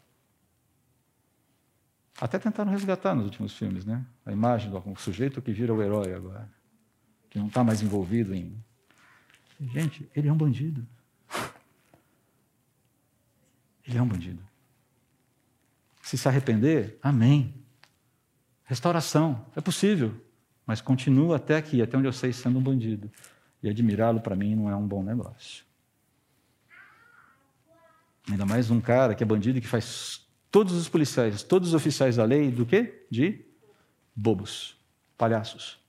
[2.19, 4.03] Até tentaram resgatar nos últimos filmes, né?
[4.25, 6.49] A imagem do sujeito que vira o herói agora,
[7.29, 8.57] que não está mais envolvido em.
[9.61, 10.83] Gente, ele é um bandido.
[13.88, 14.43] Ele é um bandido.
[16.02, 17.54] Se se arrepender, amém.
[18.65, 20.13] Restauração, é possível,
[20.65, 23.10] mas continua até aqui, até onde eu sei, sendo um bandido.
[23.63, 25.65] E admirá-lo para mim não é um bom negócio.
[28.30, 31.73] Ainda mais um cara que é bandido e que faz todos os policiais, todos os
[31.73, 33.06] oficiais da lei do quê?
[33.10, 33.45] De
[34.13, 34.78] bobos,
[35.17, 35.80] palhaços.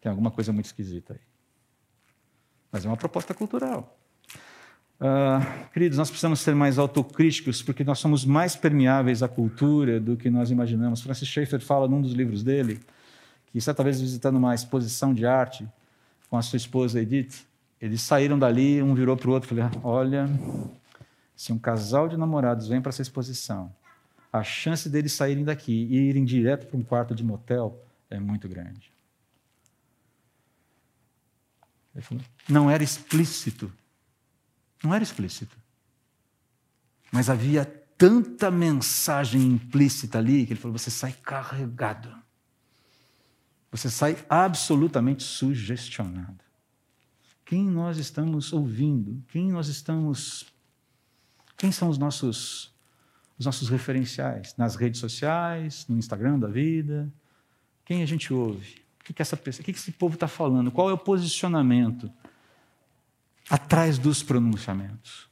[0.00, 1.20] Tem alguma coisa muito esquisita aí.
[2.70, 3.99] Mas é uma proposta cultural.
[5.00, 10.14] Uh, queridos, nós precisamos ser mais autocríticos porque nós somos mais permeáveis à cultura do
[10.14, 11.00] que nós imaginamos.
[11.00, 12.78] Francis Schaeffer fala num dos livros dele
[13.46, 15.66] que certa vez visitando uma exposição de arte
[16.28, 17.46] com a sua esposa Edith,
[17.80, 20.28] eles saíram dali, um virou para o outro e falou: Olha,
[21.34, 23.74] se um casal de namorados vem para essa exposição,
[24.30, 28.46] a chance deles saírem daqui e irem direto para um quarto de motel é muito
[28.46, 28.92] grande.
[31.94, 33.72] Ele falou: Não era explícito
[34.82, 35.56] não era explícito.
[37.12, 37.64] Mas havia
[37.98, 42.10] tanta mensagem implícita ali que ele falou: você sai carregado.
[43.70, 46.42] Você sai absolutamente sugestionado.
[47.44, 49.22] Quem nós estamos ouvindo?
[49.28, 50.46] Quem nós estamos.
[51.56, 52.72] Quem são os nossos,
[53.38, 54.54] os nossos referenciais?
[54.56, 57.12] Nas redes sociais, no Instagram da vida?
[57.84, 58.80] Quem a gente ouve?
[59.00, 60.70] O que, que, essa o que, que esse povo está falando?
[60.70, 62.10] Qual é o posicionamento?
[63.50, 65.28] Atrás dos pronunciamentos.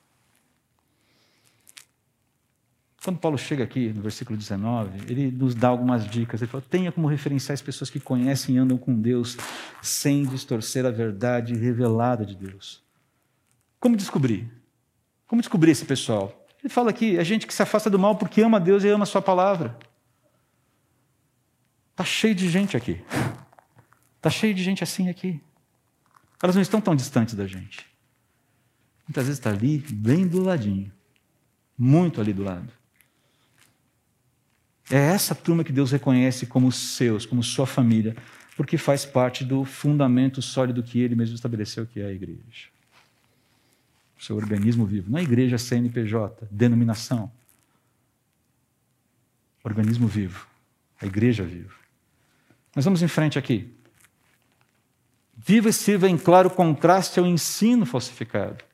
[3.04, 6.42] Quando Paulo chega aqui no versículo 19, ele nos dá algumas dicas.
[6.42, 9.36] Ele fala: tenha como referenciar as pessoas que conhecem e andam com Deus
[9.80, 12.82] sem distorcer a verdade revelada de Deus.
[13.78, 14.50] Como descobrir?
[15.26, 16.44] Como descobrir esse pessoal?
[16.60, 19.04] Ele fala aqui: é gente que se afasta do mal porque ama Deus e ama
[19.04, 19.78] a Sua palavra.
[21.92, 23.00] Está cheio de gente aqui.
[24.16, 25.40] Está cheio de gente assim aqui.
[26.42, 27.86] Elas não estão tão distantes da gente.
[29.08, 30.92] Muitas vezes está ali, bem do ladinho.
[31.76, 32.70] Muito ali do lado.
[34.90, 38.14] É essa turma que Deus reconhece como seus, como sua família,
[38.56, 42.68] porque faz parte do fundamento sólido que Ele mesmo estabeleceu, que é a igreja.
[44.18, 45.10] seu organismo vivo.
[45.10, 47.30] Não é igreja CNPJ, denominação.
[49.62, 50.46] Organismo vivo.
[51.00, 51.74] A igreja viva.
[52.74, 53.72] Mas vamos em frente aqui.
[55.36, 58.67] Viva e sirva em claro contraste ao ensino falsificado.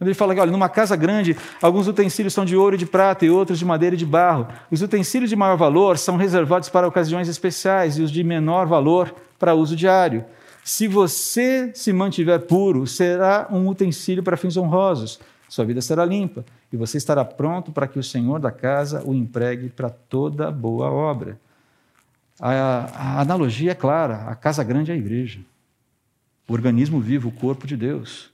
[0.00, 2.86] Quando ele fala que, olha, numa casa grande, alguns utensílios são de ouro e de
[2.86, 4.48] prata e outros de madeira e de barro.
[4.70, 9.14] Os utensílios de maior valor são reservados para ocasiões especiais e os de menor valor
[9.38, 10.24] para uso diário.
[10.64, 15.20] Se você se mantiver puro, será um utensílio para fins honrosos.
[15.50, 19.14] Sua vida será limpa e você estará pronto para que o Senhor da casa o
[19.14, 21.38] empregue para toda boa obra.
[22.40, 25.40] A, a analogia é clara: a casa grande é a igreja,
[26.48, 28.32] o organismo vivo, o corpo de Deus.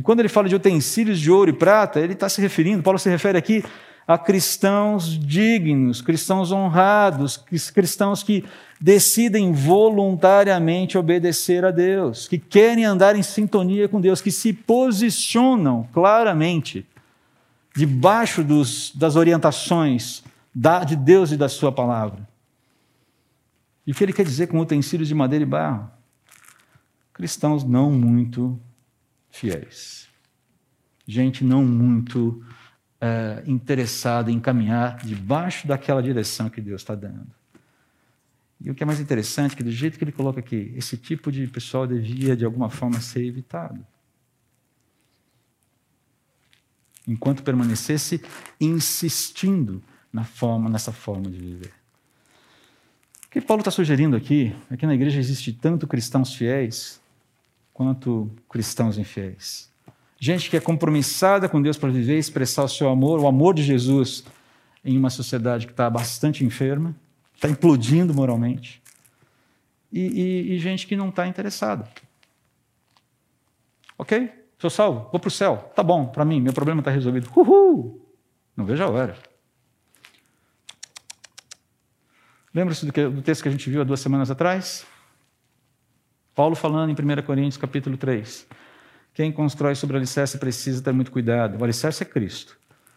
[0.00, 2.98] E quando ele fala de utensílios de ouro e prata, ele está se referindo, Paulo
[2.98, 3.62] se refere aqui
[4.08, 8.42] a cristãos dignos, cristãos honrados, cristãos que
[8.80, 15.86] decidem voluntariamente obedecer a Deus, que querem andar em sintonia com Deus, que se posicionam
[15.92, 16.86] claramente
[17.76, 22.26] debaixo dos, das orientações da, de Deus e da Sua palavra.
[23.86, 25.90] E o que ele quer dizer com utensílios de madeira e barro?
[27.12, 28.58] Cristãos não muito
[29.30, 30.08] fiéis.
[31.06, 32.44] Gente não muito
[33.00, 37.26] é, interessada em caminhar debaixo daquela direção que Deus está dando.
[38.60, 40.96] E o que é mais interessante é que, do jeito que ele coloca aqui, esse
[40.96, 43.84] tipo de pessoal devia, de alguma forma, ser evitado.
[47.08, 48.22] Enquanto permanecesse
[48.60, 51.72] insistindo na forma, nessa forma de viver.
[53.26, 56.99] O que Paulo está sugerindo aqui é que na igreja existe tanto cristãos fiéis
[57.72, 59.70] quanto cristãos infiéis
[60.20, 63.54] gente que é compromissada com Deus para viver e expressar o seu amor, o amor
[63.54, 64.22] de Jesus
[64.84, 66.94] em uma sociedade que está bastante enferma,
[67.34, 68.82] está implodindo moralmente,
[69.90, 71.88] e, e, e gente que não está interessada.
[73.98, 74.30] Ok?
[74.58, 77.30] Sou salvo, vou para o céu, tá bom, para mim, meu problema está resolvido.
[77.34, 78.06] Uhul!
[78.54, 79.16] Não vejo a hora.
[82.52, 84.86] Lembra-se do, do texto que a gente viu há duas semanas atrás?
[86.40, 88.46] Paulo falando em 1 Coríntios capítulo 3.
[89.12, 91.60] Quem constrói sobre alicerce precisa ter muito cuidado.
[91.60, 92.56] O alicerce é Cristo,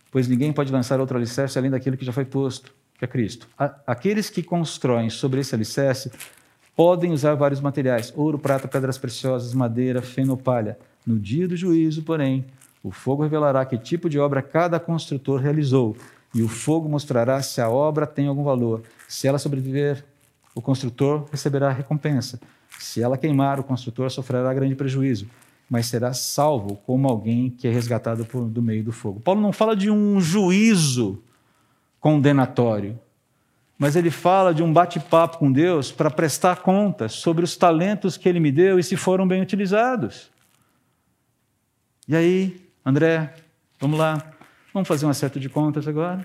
[0.09, 3.49] pois ninguém pode lançar outro alicerce além daquilo que já foi posto, que é Cristo.
[3.85, 6.09] Aqueles que constroem sobre esse alicerce
[6.73, 10.77] podem usar vários materiais: ouro, prata, pedras preciosas, madeira, feno, palha.
[11.05, 12.45] No dia do juízo, porém,
[12.81, 15.97] o fogo revelará que tipo de obra cada construtor realizou,
[16.33, 18.83] e o fogo mostrará se a obra tem algum valor.
[19.05, 20.01] Se ela sobreviver,
[20.55, 22.39] o construtor receberá recompensa.
[22.79, 25.27] Se ela queimar, o construtor sofrerá grande prejuízo
[25.73, 29.19] mas será salvo como alguém que é resgatado por, do meio do fogo.
[29.19, 31.23] Paulo não fala de um juízo
[31.99, 32.99] condenatório,
[33.75, 38.29] mas ele fala de um bate-papo com Deus para prestar contas sobre os talentos que
[38.29, 40.29] ele me deu e se foram bem utilizados.
[42.07, 43.33] E aí, André,
[43.79, 44.31] vamos lá,
[44.73, 46.23] vamos fazer um acerto de contas agora,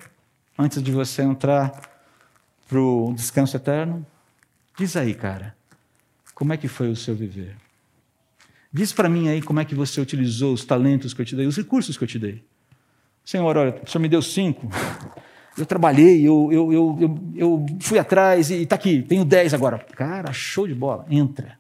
[0.59, 1.73] antes de você entrar
[2.69, 4.05] para o descanso eterno?
[4.77, 5.57] Diz aí, cara,
[6.39, 7.57] como é que foi o seu viver?
[8.73, 11.49] Diz para mim aí como é que você utilizou os talentos que eu te dei,
[11.49, 12.45] os recursos que eu te dei.
[13.25, 14.71] Senhor, olha, o Senhor me deu cinco.
[15.57, 19.79] Eu trabalhei, eu, eu, eu, eu, fui atrás e está aqui, tenho dez agora.
[19.79, 21.59] Cara, show de bola, entra.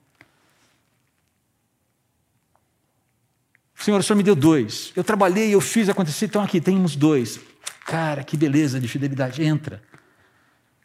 [3.75, 4.93] Senhor, o Senhor me deu dois.
[4.95, 7.41] Eu trabalhei, eu fiz acontecer, então aqui, temos dois.
[7.85, 9.83] Cara, que beleza de fidelidade, entra.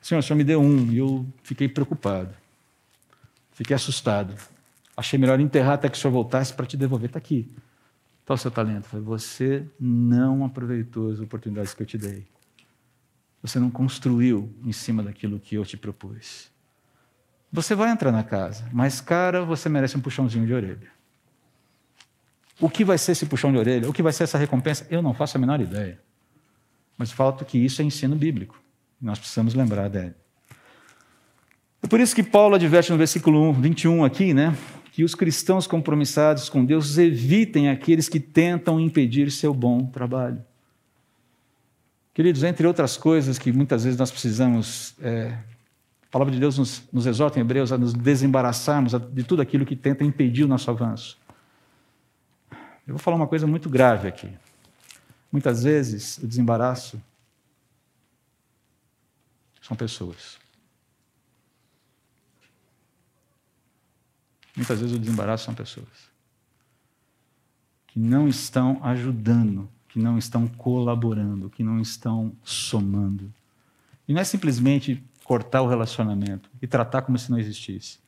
[0.01, 2.41] Senhor, o Senhor me deu um e eu fiquei preocupado.
[3.53, 4.35] Fiquei assustado.
[4.95, 7.09] Achei melhor enterrar até que o senhor voltasse para te devolver.
[7.09, 7.49] Está aqui.
[8.21, 8.85] Está o seu talento.
[8.85, 12.25] Falei, você não aproveitou as oportunidades que eu te dei.
[13.41, 16.49] Você não construiu em cima daquilo que eu te propus.
[17.51, 20.91] Você vai entrar na casa, mas, cara, você merece um puxãozinho de orelha.
[22.59, 23.89] O que vai ser esse puxão de orelha?
[23.89, 24.87] O que vai ser essa recompensa?
[24.89, 25.99] Eu não faço a menor ideia.
[26.97, 28.59] Mas o fato é que isso é ensino bíblico.
[29.01, 30.15] Nós precisamos lembrar dele.
[31.83, 34.57] É por isso que Paulo adverte no versículo 21 aqui, né?
[34.93, 40.43] que os cristãos compromissados com Deus evitem aqueles que tentam impedir seu bom trabalho.
[42.13, 45.35] Queridos, entre outras coisas que muitas vezes nós precisamos, é,
[46.03, 49.65] a palavra de Deus nos, nos exorta em Hebreus a nos desembaraçarmos de tudo aquilo
[49.65, 51.17] que tenta impedir o nosso avanço.
[52.85, 54.29] Eu vou falar uma coisa muito grave aqui.
[55.31, 57.01] Muitas vezes o desembaraço
[59.59, 60.42] são pessoas.
[64.55, 66.13] Muitas vezes o desembaraço são pessoas
[67.93, 73.31] que não estão ajudando, que não estão colaborando, que não estão somando.
[74.07, 77.99] E não é simplesmente cortar o relacionamento e tratar como se não existisse.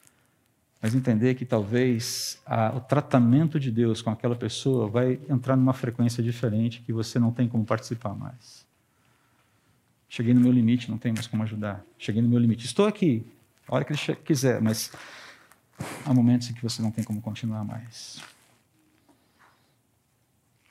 [0.82, 5.74] mas entender que talvez a, o tratamento de Deus com aquela pessoa vai entrar numa
[5.74, 8.66] frequência diferente que você não tem como participar mais.
[10.10, 11.84] Cheguei no meu limite, não tem mais como ajudar.
[11.98, 12.66] Cheguei no meu limite.
[12.66, 13.26] Estou aqui,
[13.68, 14.92] a hora que ele quiser, mas
[16.06, 18.22] há momentos em que você não tem como continuar mais.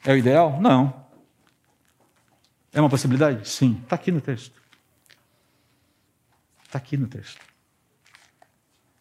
[0.05, 0.61] É o ideal?
[0.61, 1.05] Não.
[2.73, 3.49] É uma possibilidade?
[3.49, 3.81] Sim.
[3.83, 4.61] Está aqui no texto.
[6.65, 7.41] Está aqui no texto.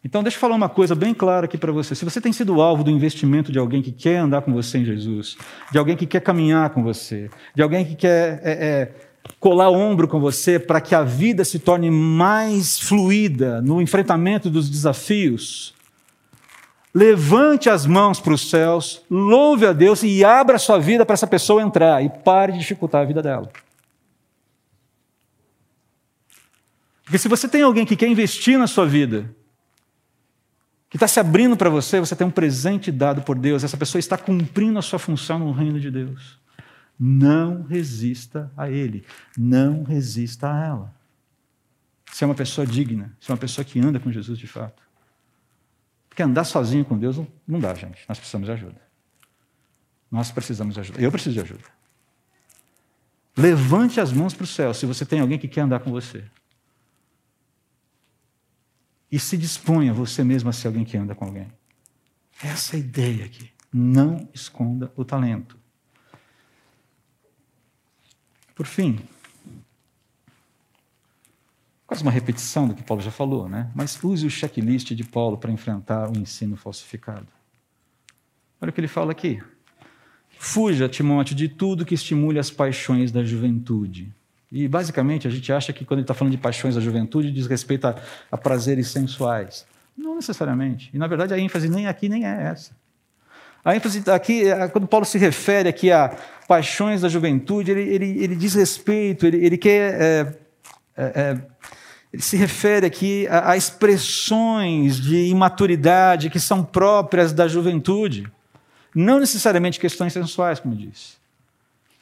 [0.04, 1.94] Então, deixa eu falar uma coisa bem clara aqui para você.
[1.94, 4.84] Se você tem sido alvo do investimento de alguém que quer andar com você em
[4.84, 5.36] Jesus,
[5.72, 8.94] de alguém que quer caminhar com você, de alguém que quer é, é,
[9.40, 14.68] colar ombro com você para que a vida se torne mais fluida no enfrentamento dos
[14.68, 15.73] desafios,
[16.94, 21.14] levante as mãos para os céus, louve a Deus e abra a sua vida para
[21.14, 23.50] essa pessoa entrar e pare de dificultar a vida dela.
[27.02, 29.34] Porque se você tem alguém que quer investir na sua vida,
[30.88, 33.98] que está se abrindo para você, você tem um presente dado por Deus, essa pessoa
[33.98, 36.38] está cumprindo a sua função no reino de Deus.
[36.98, 39.04] Não resista a ele,
[39.36, 40.94] não resista a ela.
[42.12, 44.83] Se é uma pessoa digna, se é uma pessoa que anda com Jesus de fato.
[46.14, 48.04] Porque andar sozinho com Deus não dá, gente.
[48.08, 48.80] Nós precisamos de ajuda.
[50.08, 51.00] Nós precisamos de ajuda.
[51.00, 51.64] Eu preciso de ajuda.
[53.36, 56.24] Levante as mãos para o céu se você tem alguém que quer andar com você.
[59.10, 61.50] E se disponha você mesmo a ser alguém que anda com alguém.
[62.40, 63.50] Essa é a ideia aqui.
[63.72, 65.58] Não esconda o talento.
[68.54, 69.00] Por fim,
[71.86, 73.70] quase uma repetição do que Paulo já falou, né?
[73.74, 77.26] Mas use o checklist de Paulo para enfrentar o ensino falsificado.
[78.60, 79.42] Olha o que ele fala aqui.
[80.38, 84.12] Fuja, Timóteo, de tudo que estimule as paixões da juventude
[84.54, 87.48] e basicamente a gente acha que quando ele está falando de paixões da juventude, diz
[87.48, 87.96] respeito a,
[88.30, 89.66] a prazeres sensuais.
[89.98, 90.90] Não necessariamente.
[90.94, 92.70] E na verdade a ênfase nem aqui nem é essa.
[93.64, 96.16] A ênfase aqui, é, quando Paulo se refere aqui a
[96.46, 100.00] paixões da juventude, ele, ele, ele diz respeito, ele, ele quer.
[100.00, 100.43] É,
[100.96, 101.42] é, é,
[102.12, 108.30] ele se refere aqui a, a, expressões de imaturidade que são próprias da juventude,
[108.94, 111.14] não necessariamente questões sensuais, como disse.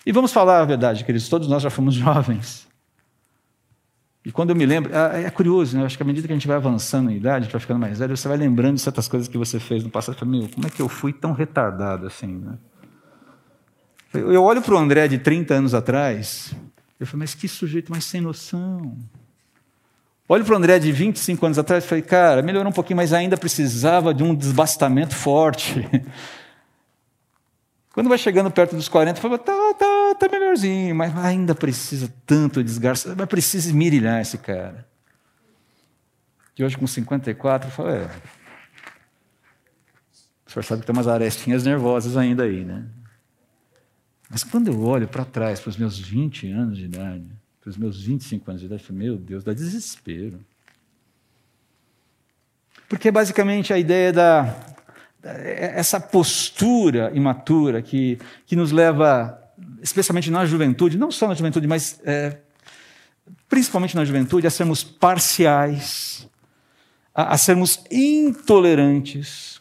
[0.04, 2.68] E vamos falar a verdade, queridos, todos nós já fomos jovens.
[4.24, 5.84] E quando eu me lembro, é, é curioso, né?
[5.84, 8.16] acho que à medida que a gente vai avançando em idade, vai ficando mais velho,
[8.16, 10.16] você vai lembrando de certas coisas que você fez no passado.
[10.16, 12.36] Fala, meu, como é que eu fui tão retardado assim?
[12.38, 12.58] Né?
[14.14, 16.54] Eu olho para o André de 30 anos atrás,
[17.02, 18.96] eu falo, mas que sujeito mais sem noção.
[20.28, 23.12] Olho para o André de 25 anos atrás e falei, cara, melhorou um pouquinho, mas
[23.12, 25.86] ainda precisava de um desbastamento forte.
[27.92, 32.64] Quando vai chegando perto dos 40, fala, tá, tá, tá melhorzinho, mas ainda precisa tanto
[32.64, 34.86] desgarçar, mas precisa esmirilhar esse cara.
[36.54, 38.10] Que hoje com 54, fala, é.
[40.46, 42.86] O senhor sabe que tem umas arestinhas nervosas ainda aí, né?
[44.32, 47.26] Mas quando eu olho para trás, para os meus 20 anos de idade,
[47.60, 50.40] para os meus 25 anos de idade, eu falo, meu Deus, dá desespero.
[52.88, 54.56] Porque basicamente a ideia da,
[55.22, 59.38] essa postura imatura que, que nos leva,
[59.82, 62.38] especialmente na juventude, não só na juventude, mas é,
[63.50, 66.26] principalmente na juventude, a sermos parciais,
[67.14, 69.51] a, a sermos intolerantes.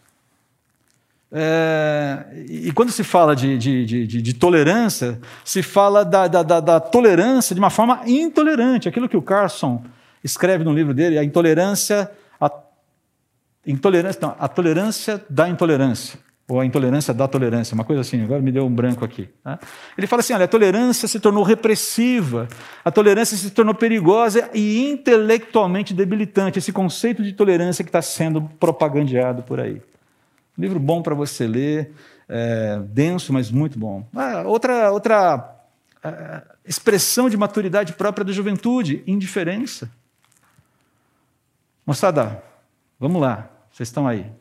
[1.32, 6.60] É, e quando se fala de, de, de, de tolerância, se fala da, da, da,
[6.60, 8.90] da, tolerância de uma forma intolerante.
[8.90, 9.84] Aquilo que o Carson
[10.24, 12.12] escreve no livro dele, a intolerância
[13.66, 18.42] Intolerância, não, a tolerância da intolerância, ou a intolerância da tolerância, uma coisa assim, agora
[18.42, 19.30] me deu um branco aqui.
[19.44, 19.60] Tá?
[19.96, 22.48] Ele fala assim: olha, a tolerância se tornou repressiva,
[22.84, 26.58] a tolerância se tornou perigosa e intelectualmente debilitante.
[26.58, 29.80] Esse conceito de tolerância que está sendo propagandeado por aí.
[30.58, 31.93] Livro bom para você ler,
[32.28, 34.08] é, denso, mas muito bom.
[34.16, 35.56] Ah, outra outra
[36.04, 39.89] é, expressão de maturidade própria da juventude: indiferença.
[41.86, 42.43] Moçada,
[43.02, 44.32] Vamos lá, vocês estão aí.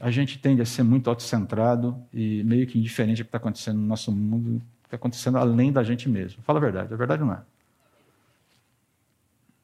[0.00, 3.78] A gente tende a ser muito autocentrado e meio que indiferente ao que está acontecendo
[3.78, 6.42] no nosso mundo, está acontecendo além da gente mesmo.
[6.42, 7.40] Fala a verdade, a verdade não é.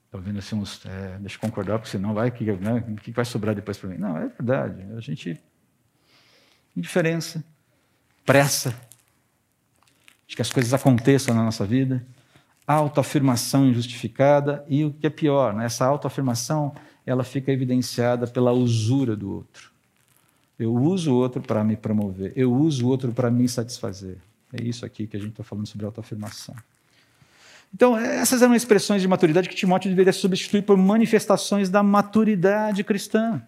[0.05, 0.87] Estou vendo assim uns.
[0.87, 3.99] É, deixa eu concordar, porque senão vai que, né, que vai sobrar depois para mim.
[3.99, 4.81] Não, é verdade.
[4.97, 5.43] A gente.
[6.77, 7.43] Indiferença,
[8.25, 8.75] pressa,
[10.27, 12.05] de que as coisas aconteçam na nossa vida,
[12.67, 16.75] autoafirmação injustificada e o que é pior, né, essa autoafirmação
[17.07, 19.71] ela fica evidenciada pela usura do outro.
[20.59, 24.19] Eu uso o outro para me promover, eu uso o outro para me satisfazer.
[24.53, 26.57] É isso aqui que a gente está falando sobre autoafirmação.
[27.73, 33.43] Então, essas eram expressões de maturidade que Timóteo deveria substituir por manifestações da maturidade cristã.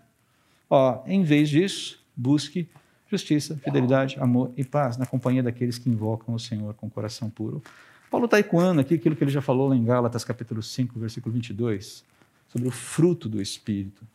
[0.68, 2.68] Ó, em vez disso, busque
[3.10, 7.62] justiça, fidelidade, amor e paz na companhia daqueles que invocam o Senhor com coração puro.
[8.10, 11.34] Paulo está ecoando aqui aquilo que ele já falou lá em Gálatas, capítulo 5, versículo
[11.34, 12.04] 22,
[12.48, 14.06] sobre o fruto do Espírito.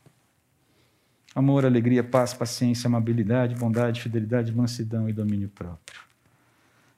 [1.35, 6.01] Amor, alegria, paz, paciência, amabilidade, bondade, fidelidade, mansidão e domínio próprio.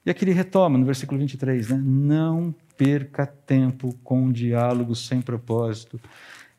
[0.04, 1.82] E aqui ele retoma no versículo 23, né?
[1.82, 5.98] Não perca tempo com diálogos sem propósito.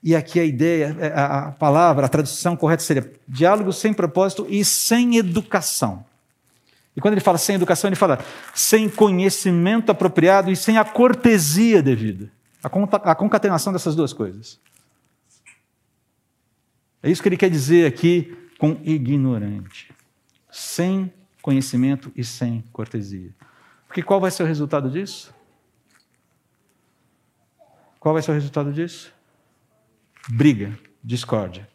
[0.04, 4.64] E aqui a ideia, é, a palavra, a tradução correta seria diálogos sem propósito e
[4.64, 6.06] sem educação.
[6.96, 8.20] E quando ele fala sem educação, ele fala
[8.56, 12.32] sem conhecimento apropriado e sem a cortesia devida.
[12.64, 14.60] A concatenação dessas duas coisas.
[17.04, 19.92] É isso que ele quer dizer aqui com ignorante.
[20.52, 23.30] Sem conhecimento e sem cortesia.
[23.88, 25.34] Porque qual vai ser o resultado disso?
[28.00, 29.14] Qual vai ser o resultado disso?
[30.30, 31.68] Briga, discórdia.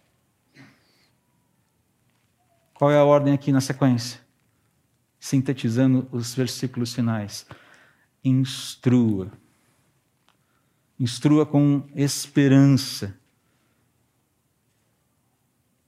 [2.74, 4.20] Qual é a ordem aqui na sequência?
[5.18, 7.46] Sintetizando os versículos finais.
[8.22, 9.32] Instrua.
[11.00, 13.16] Instrua com esperança.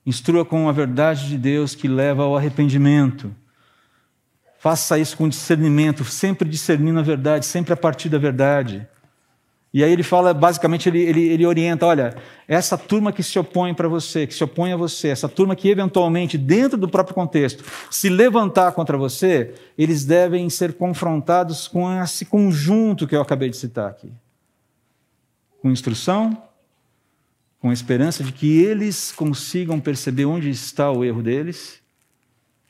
[0.07, 3.35] Instrua com a verdade de Deus que leva ao arrependimento.
[4.59, 8.89] Faça isso com discernimento, sempre discernindo a verdade, sempre a partir da verdade.
[9.75, 12.15] E aí ele fala, basicamente, ele, ele, ele orienta: olha,
[12.47, 15.69] essa turma que se opõe para você, que se opõe a você, essa turma que
[15.69, 22.25] eventualmente, dentro do próprio contexto, se levantar contra você, eles devem ser confrontados com esse
[22.25, 24.13] conjunto que eu acabei de citar aqui.
[25.61, 26.41] Com instrução,
[27.59, 31.81] com esperança de que eles consigam perceber onde está o erro deles,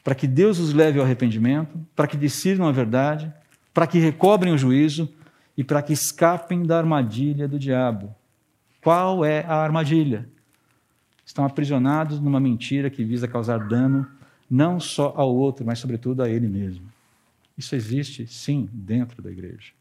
[0.02, 3.30] para que Deus os leve ao arrependimento, para que decidam a verdade,
[3.74, 5.06] para que recobrem o juízo
[5.56, 8.14] e para que escapem da armadilha do diabo.
[8.82, 10.28] Qual é a armadilha?
[11.24, 14.06] Estão aprisionados numa mentira que visa causar dano
[14.50, 16.92] não só ao outro, mas sobretudo a ele mesmo.
[17.56, 19.72] Isso existe, sim, dentro da igreja.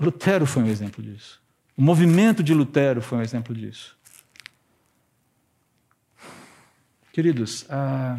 [0.00, 1.40] Lutero foi um exemplo disso.
[1.76, 3.96] O movimento de Lutero foi um exemplo disso.
[7.12, 8.18] Queridos, ah,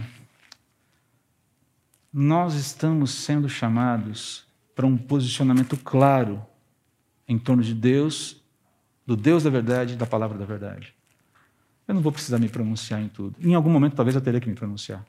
[2.18, 6.41] nós estamos sendo chamados para um posicionamento claro
[7.28, 8.41] em torno de Deus,
[9.05, 10.95] do Deus da verdade da palavra da verdade.
[11.86, 13.36] Eu não vou precisar me pronunciar em tudo.
[13.41, 15.05] Em algum momento, talvez eu teria que me pronunciar.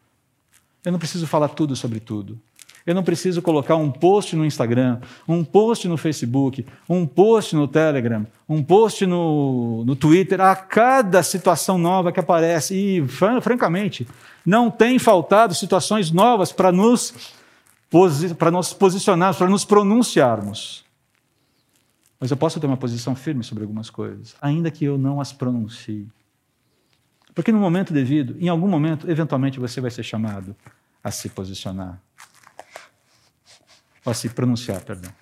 [0.85, 2.41] Eu não preciso falar tudo sobre tudo.
[2.87, 7.67] Eu não preciso colocar um post no Instagram, um post no Facebook, um post no
[7.67, 12.77] Telegram, um post no, no Twitter, a cada situação nova que aparece.
[12.77, 14.07] E, francamente,
[14.45, 17.13] não tem faltado situações novas para nos,
[18.39, 20.85] para nos posicionarmos, para nos pronunciarmos.
[22.21, 25.33] Mas eu posso ter uma posição firme sobre algumas coisas, ainda que eu não as
[25.33, 26.07] pronuncie.
[27.35, 30.55] Porque no momento devido, em algum momento, eventualmente você vai ser chamado
[31.03, 32.01] a se posicionar
[34.11, 35.13] a se pronunciar, perdão.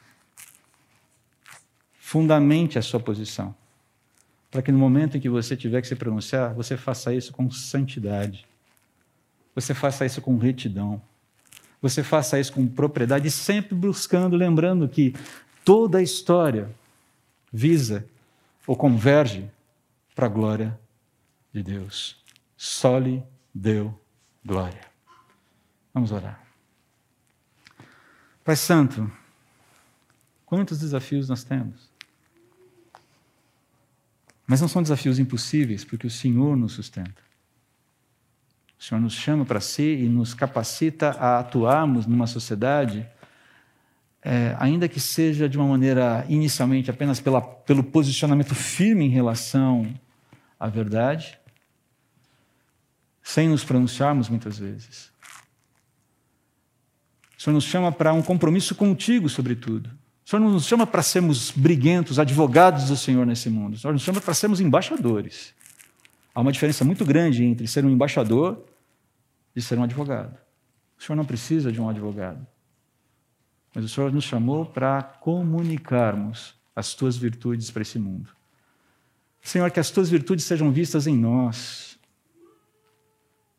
[1.99, 3.55] Fundamente a sua posição,
[4.51, 7.51] para que no momento em que você tiver que se pronunciar, você faça isso com
[7.51, 8.47] santidade,
[9.55, 11.01] você faça isso com retidão,
[11.81, 15.15] você faça isso com propriedade, sempre buscando, lembrando que
[15.65, 16.71] toda a história
[17.53, 18.07] visa
[18.67, 19.51] ou converge
[20.15, 20.79] para a glória
[21.53, 22.17] de Deus.
[22.57, 23.23] Só lhe
[23.55, 23.99] deu
[24.45, 24.81] glória.
[25.93, 26.44] Vamos orar.
[28.45, 29.11] Pai Santo,
[30.45, 31.89] quantos desafios nós temos?
[34.47, 37.23] Mas não são desafios impossíveis, porque o Senhor nos sustenta.
[38.79, 43.09] O Senhor nos chama para si e nos capacita a atuarmos numa sociedade,
[44.23, 49.91] é, ainda que seja de uma maneira inicialmente apenas pela, pelo posicionamento firme em relação
[50.61, 51.39] à verdade,
[53.23, 55.14] sem nos pronunciarmos muitas vezes.
[57.45, 59.91] O Senhor nos chama para um compromisso contigo, sobretudo.
[60.25, 63.75] O Senhor não nos chama para sermos briguentos, advogados do Senhor nesse mundo.
[63.75, 65.53] O Senhor nos chama para sermos embaixadores.
[66.35, 68.65] Há uma diferença muito grande entre ser um embaixador
[69.55, 70.35] e ser um advogado.
[70.99, 72.47] O Senhor não precisa de um advogado.
[73.75, 78.31] Mas o Senhor nos chamou para comunicarmos as tuas virtudes para esse mundo.
[79.43, 81.99] Senhor, que as tuas virtudes sejam vistas em nós.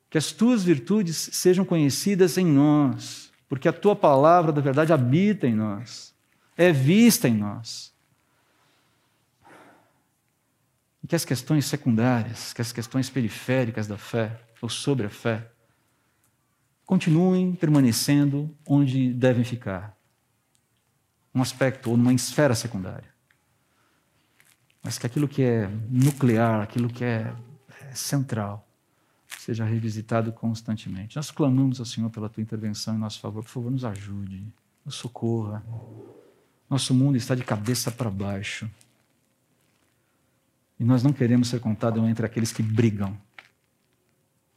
[0.09, 3.24] Que as tuas virtudes sejam conhecidas em nós
[3.55, 6.13] porque a tua palavra da verdade habita em nós,
[6.57, 7.93] é vista em nós.
[11.01, 15.49] E que as questões secundárias, que as questões periféricas da fé, ou sobre a fé,
[16.85, 19.95] continuem permanecendo onde devem ficar
[21.33, 23.07] um aspecto ou numa esfera secundária.
[24.83, 27.33] mas que aquilo que é nuclear, aquilo que é,
[27.83, 28.64] é central,
[29.27, 31.15] seja revisitado constantemente.
[31.15, 33.43] Nós clamamos ao Senhor pela tua intervenção em nosso favor.
[33.43, 34.45] Por favor, nos ajude,
[34.83, 35.63] nos socorra.
[36.69, 38.69] Nosso mundo está de cabeça para baixo.
[40.79, 43.17] E nós não queremos ser contados entre aqueles que brigam.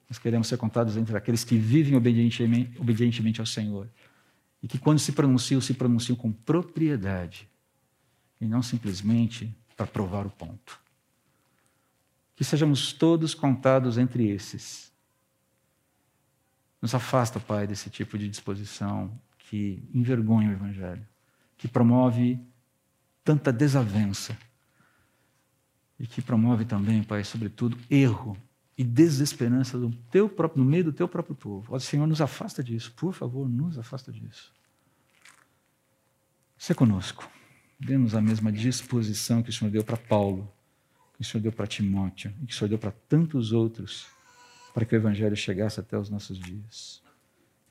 [0.08, 3.88] Nós queremos ser contados entre aqueles que vivem obedientemente, obedientemente ao Senhor.
[4.62, 7.48] E que, quando se pronunciam, se pronunciam com propriedade.
[8.40, 10.80] E não simplesmente para provar o ponto.
[12.38, 14.92] Que sejamos todos contados entre esses.
[16.80, 19.10] Nos afasta, Pai, desse tipo de disposição
[19.40, 21.04] que envergonha o Evangelho,
[21.56, 22.38] que promove
[23.24, 24.38] tanta desavença
[25.98, 28.38] e que promove também, Pai, sobretudo, erro
[28.76, 31.74] e desesperança do teu próprio, no meio do teu próprio povo.
[31.74, 34.54] Ó Senhor, nos afasta disso, por favor, nos afasta disso.
[36.56, 37.28] Se conosco.
[37.80, 40.48] Dê-nos a mesma disposição que o Senhor deu para Paulo,
[41.18, 44.06] que o Senhor deu para Timóteo e que o Senhor deu para tantos outros,
[44.72, 47.02] para que o Evangelho chegasse até os nossos dias.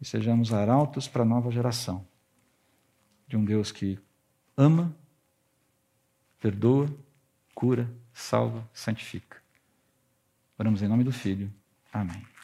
[0.01, 2.05] E sejamos arautos para a nova geração
[3.25, 3.97] de um Deus que
[4.55, 4.93] ama,
[6.41, 6.93] perdoa,
[7.55, 9.37] cura, salva, santifica.
[10.59, 11.51] Oramos em nome do Filho.
[11.91, 12.36] Amém.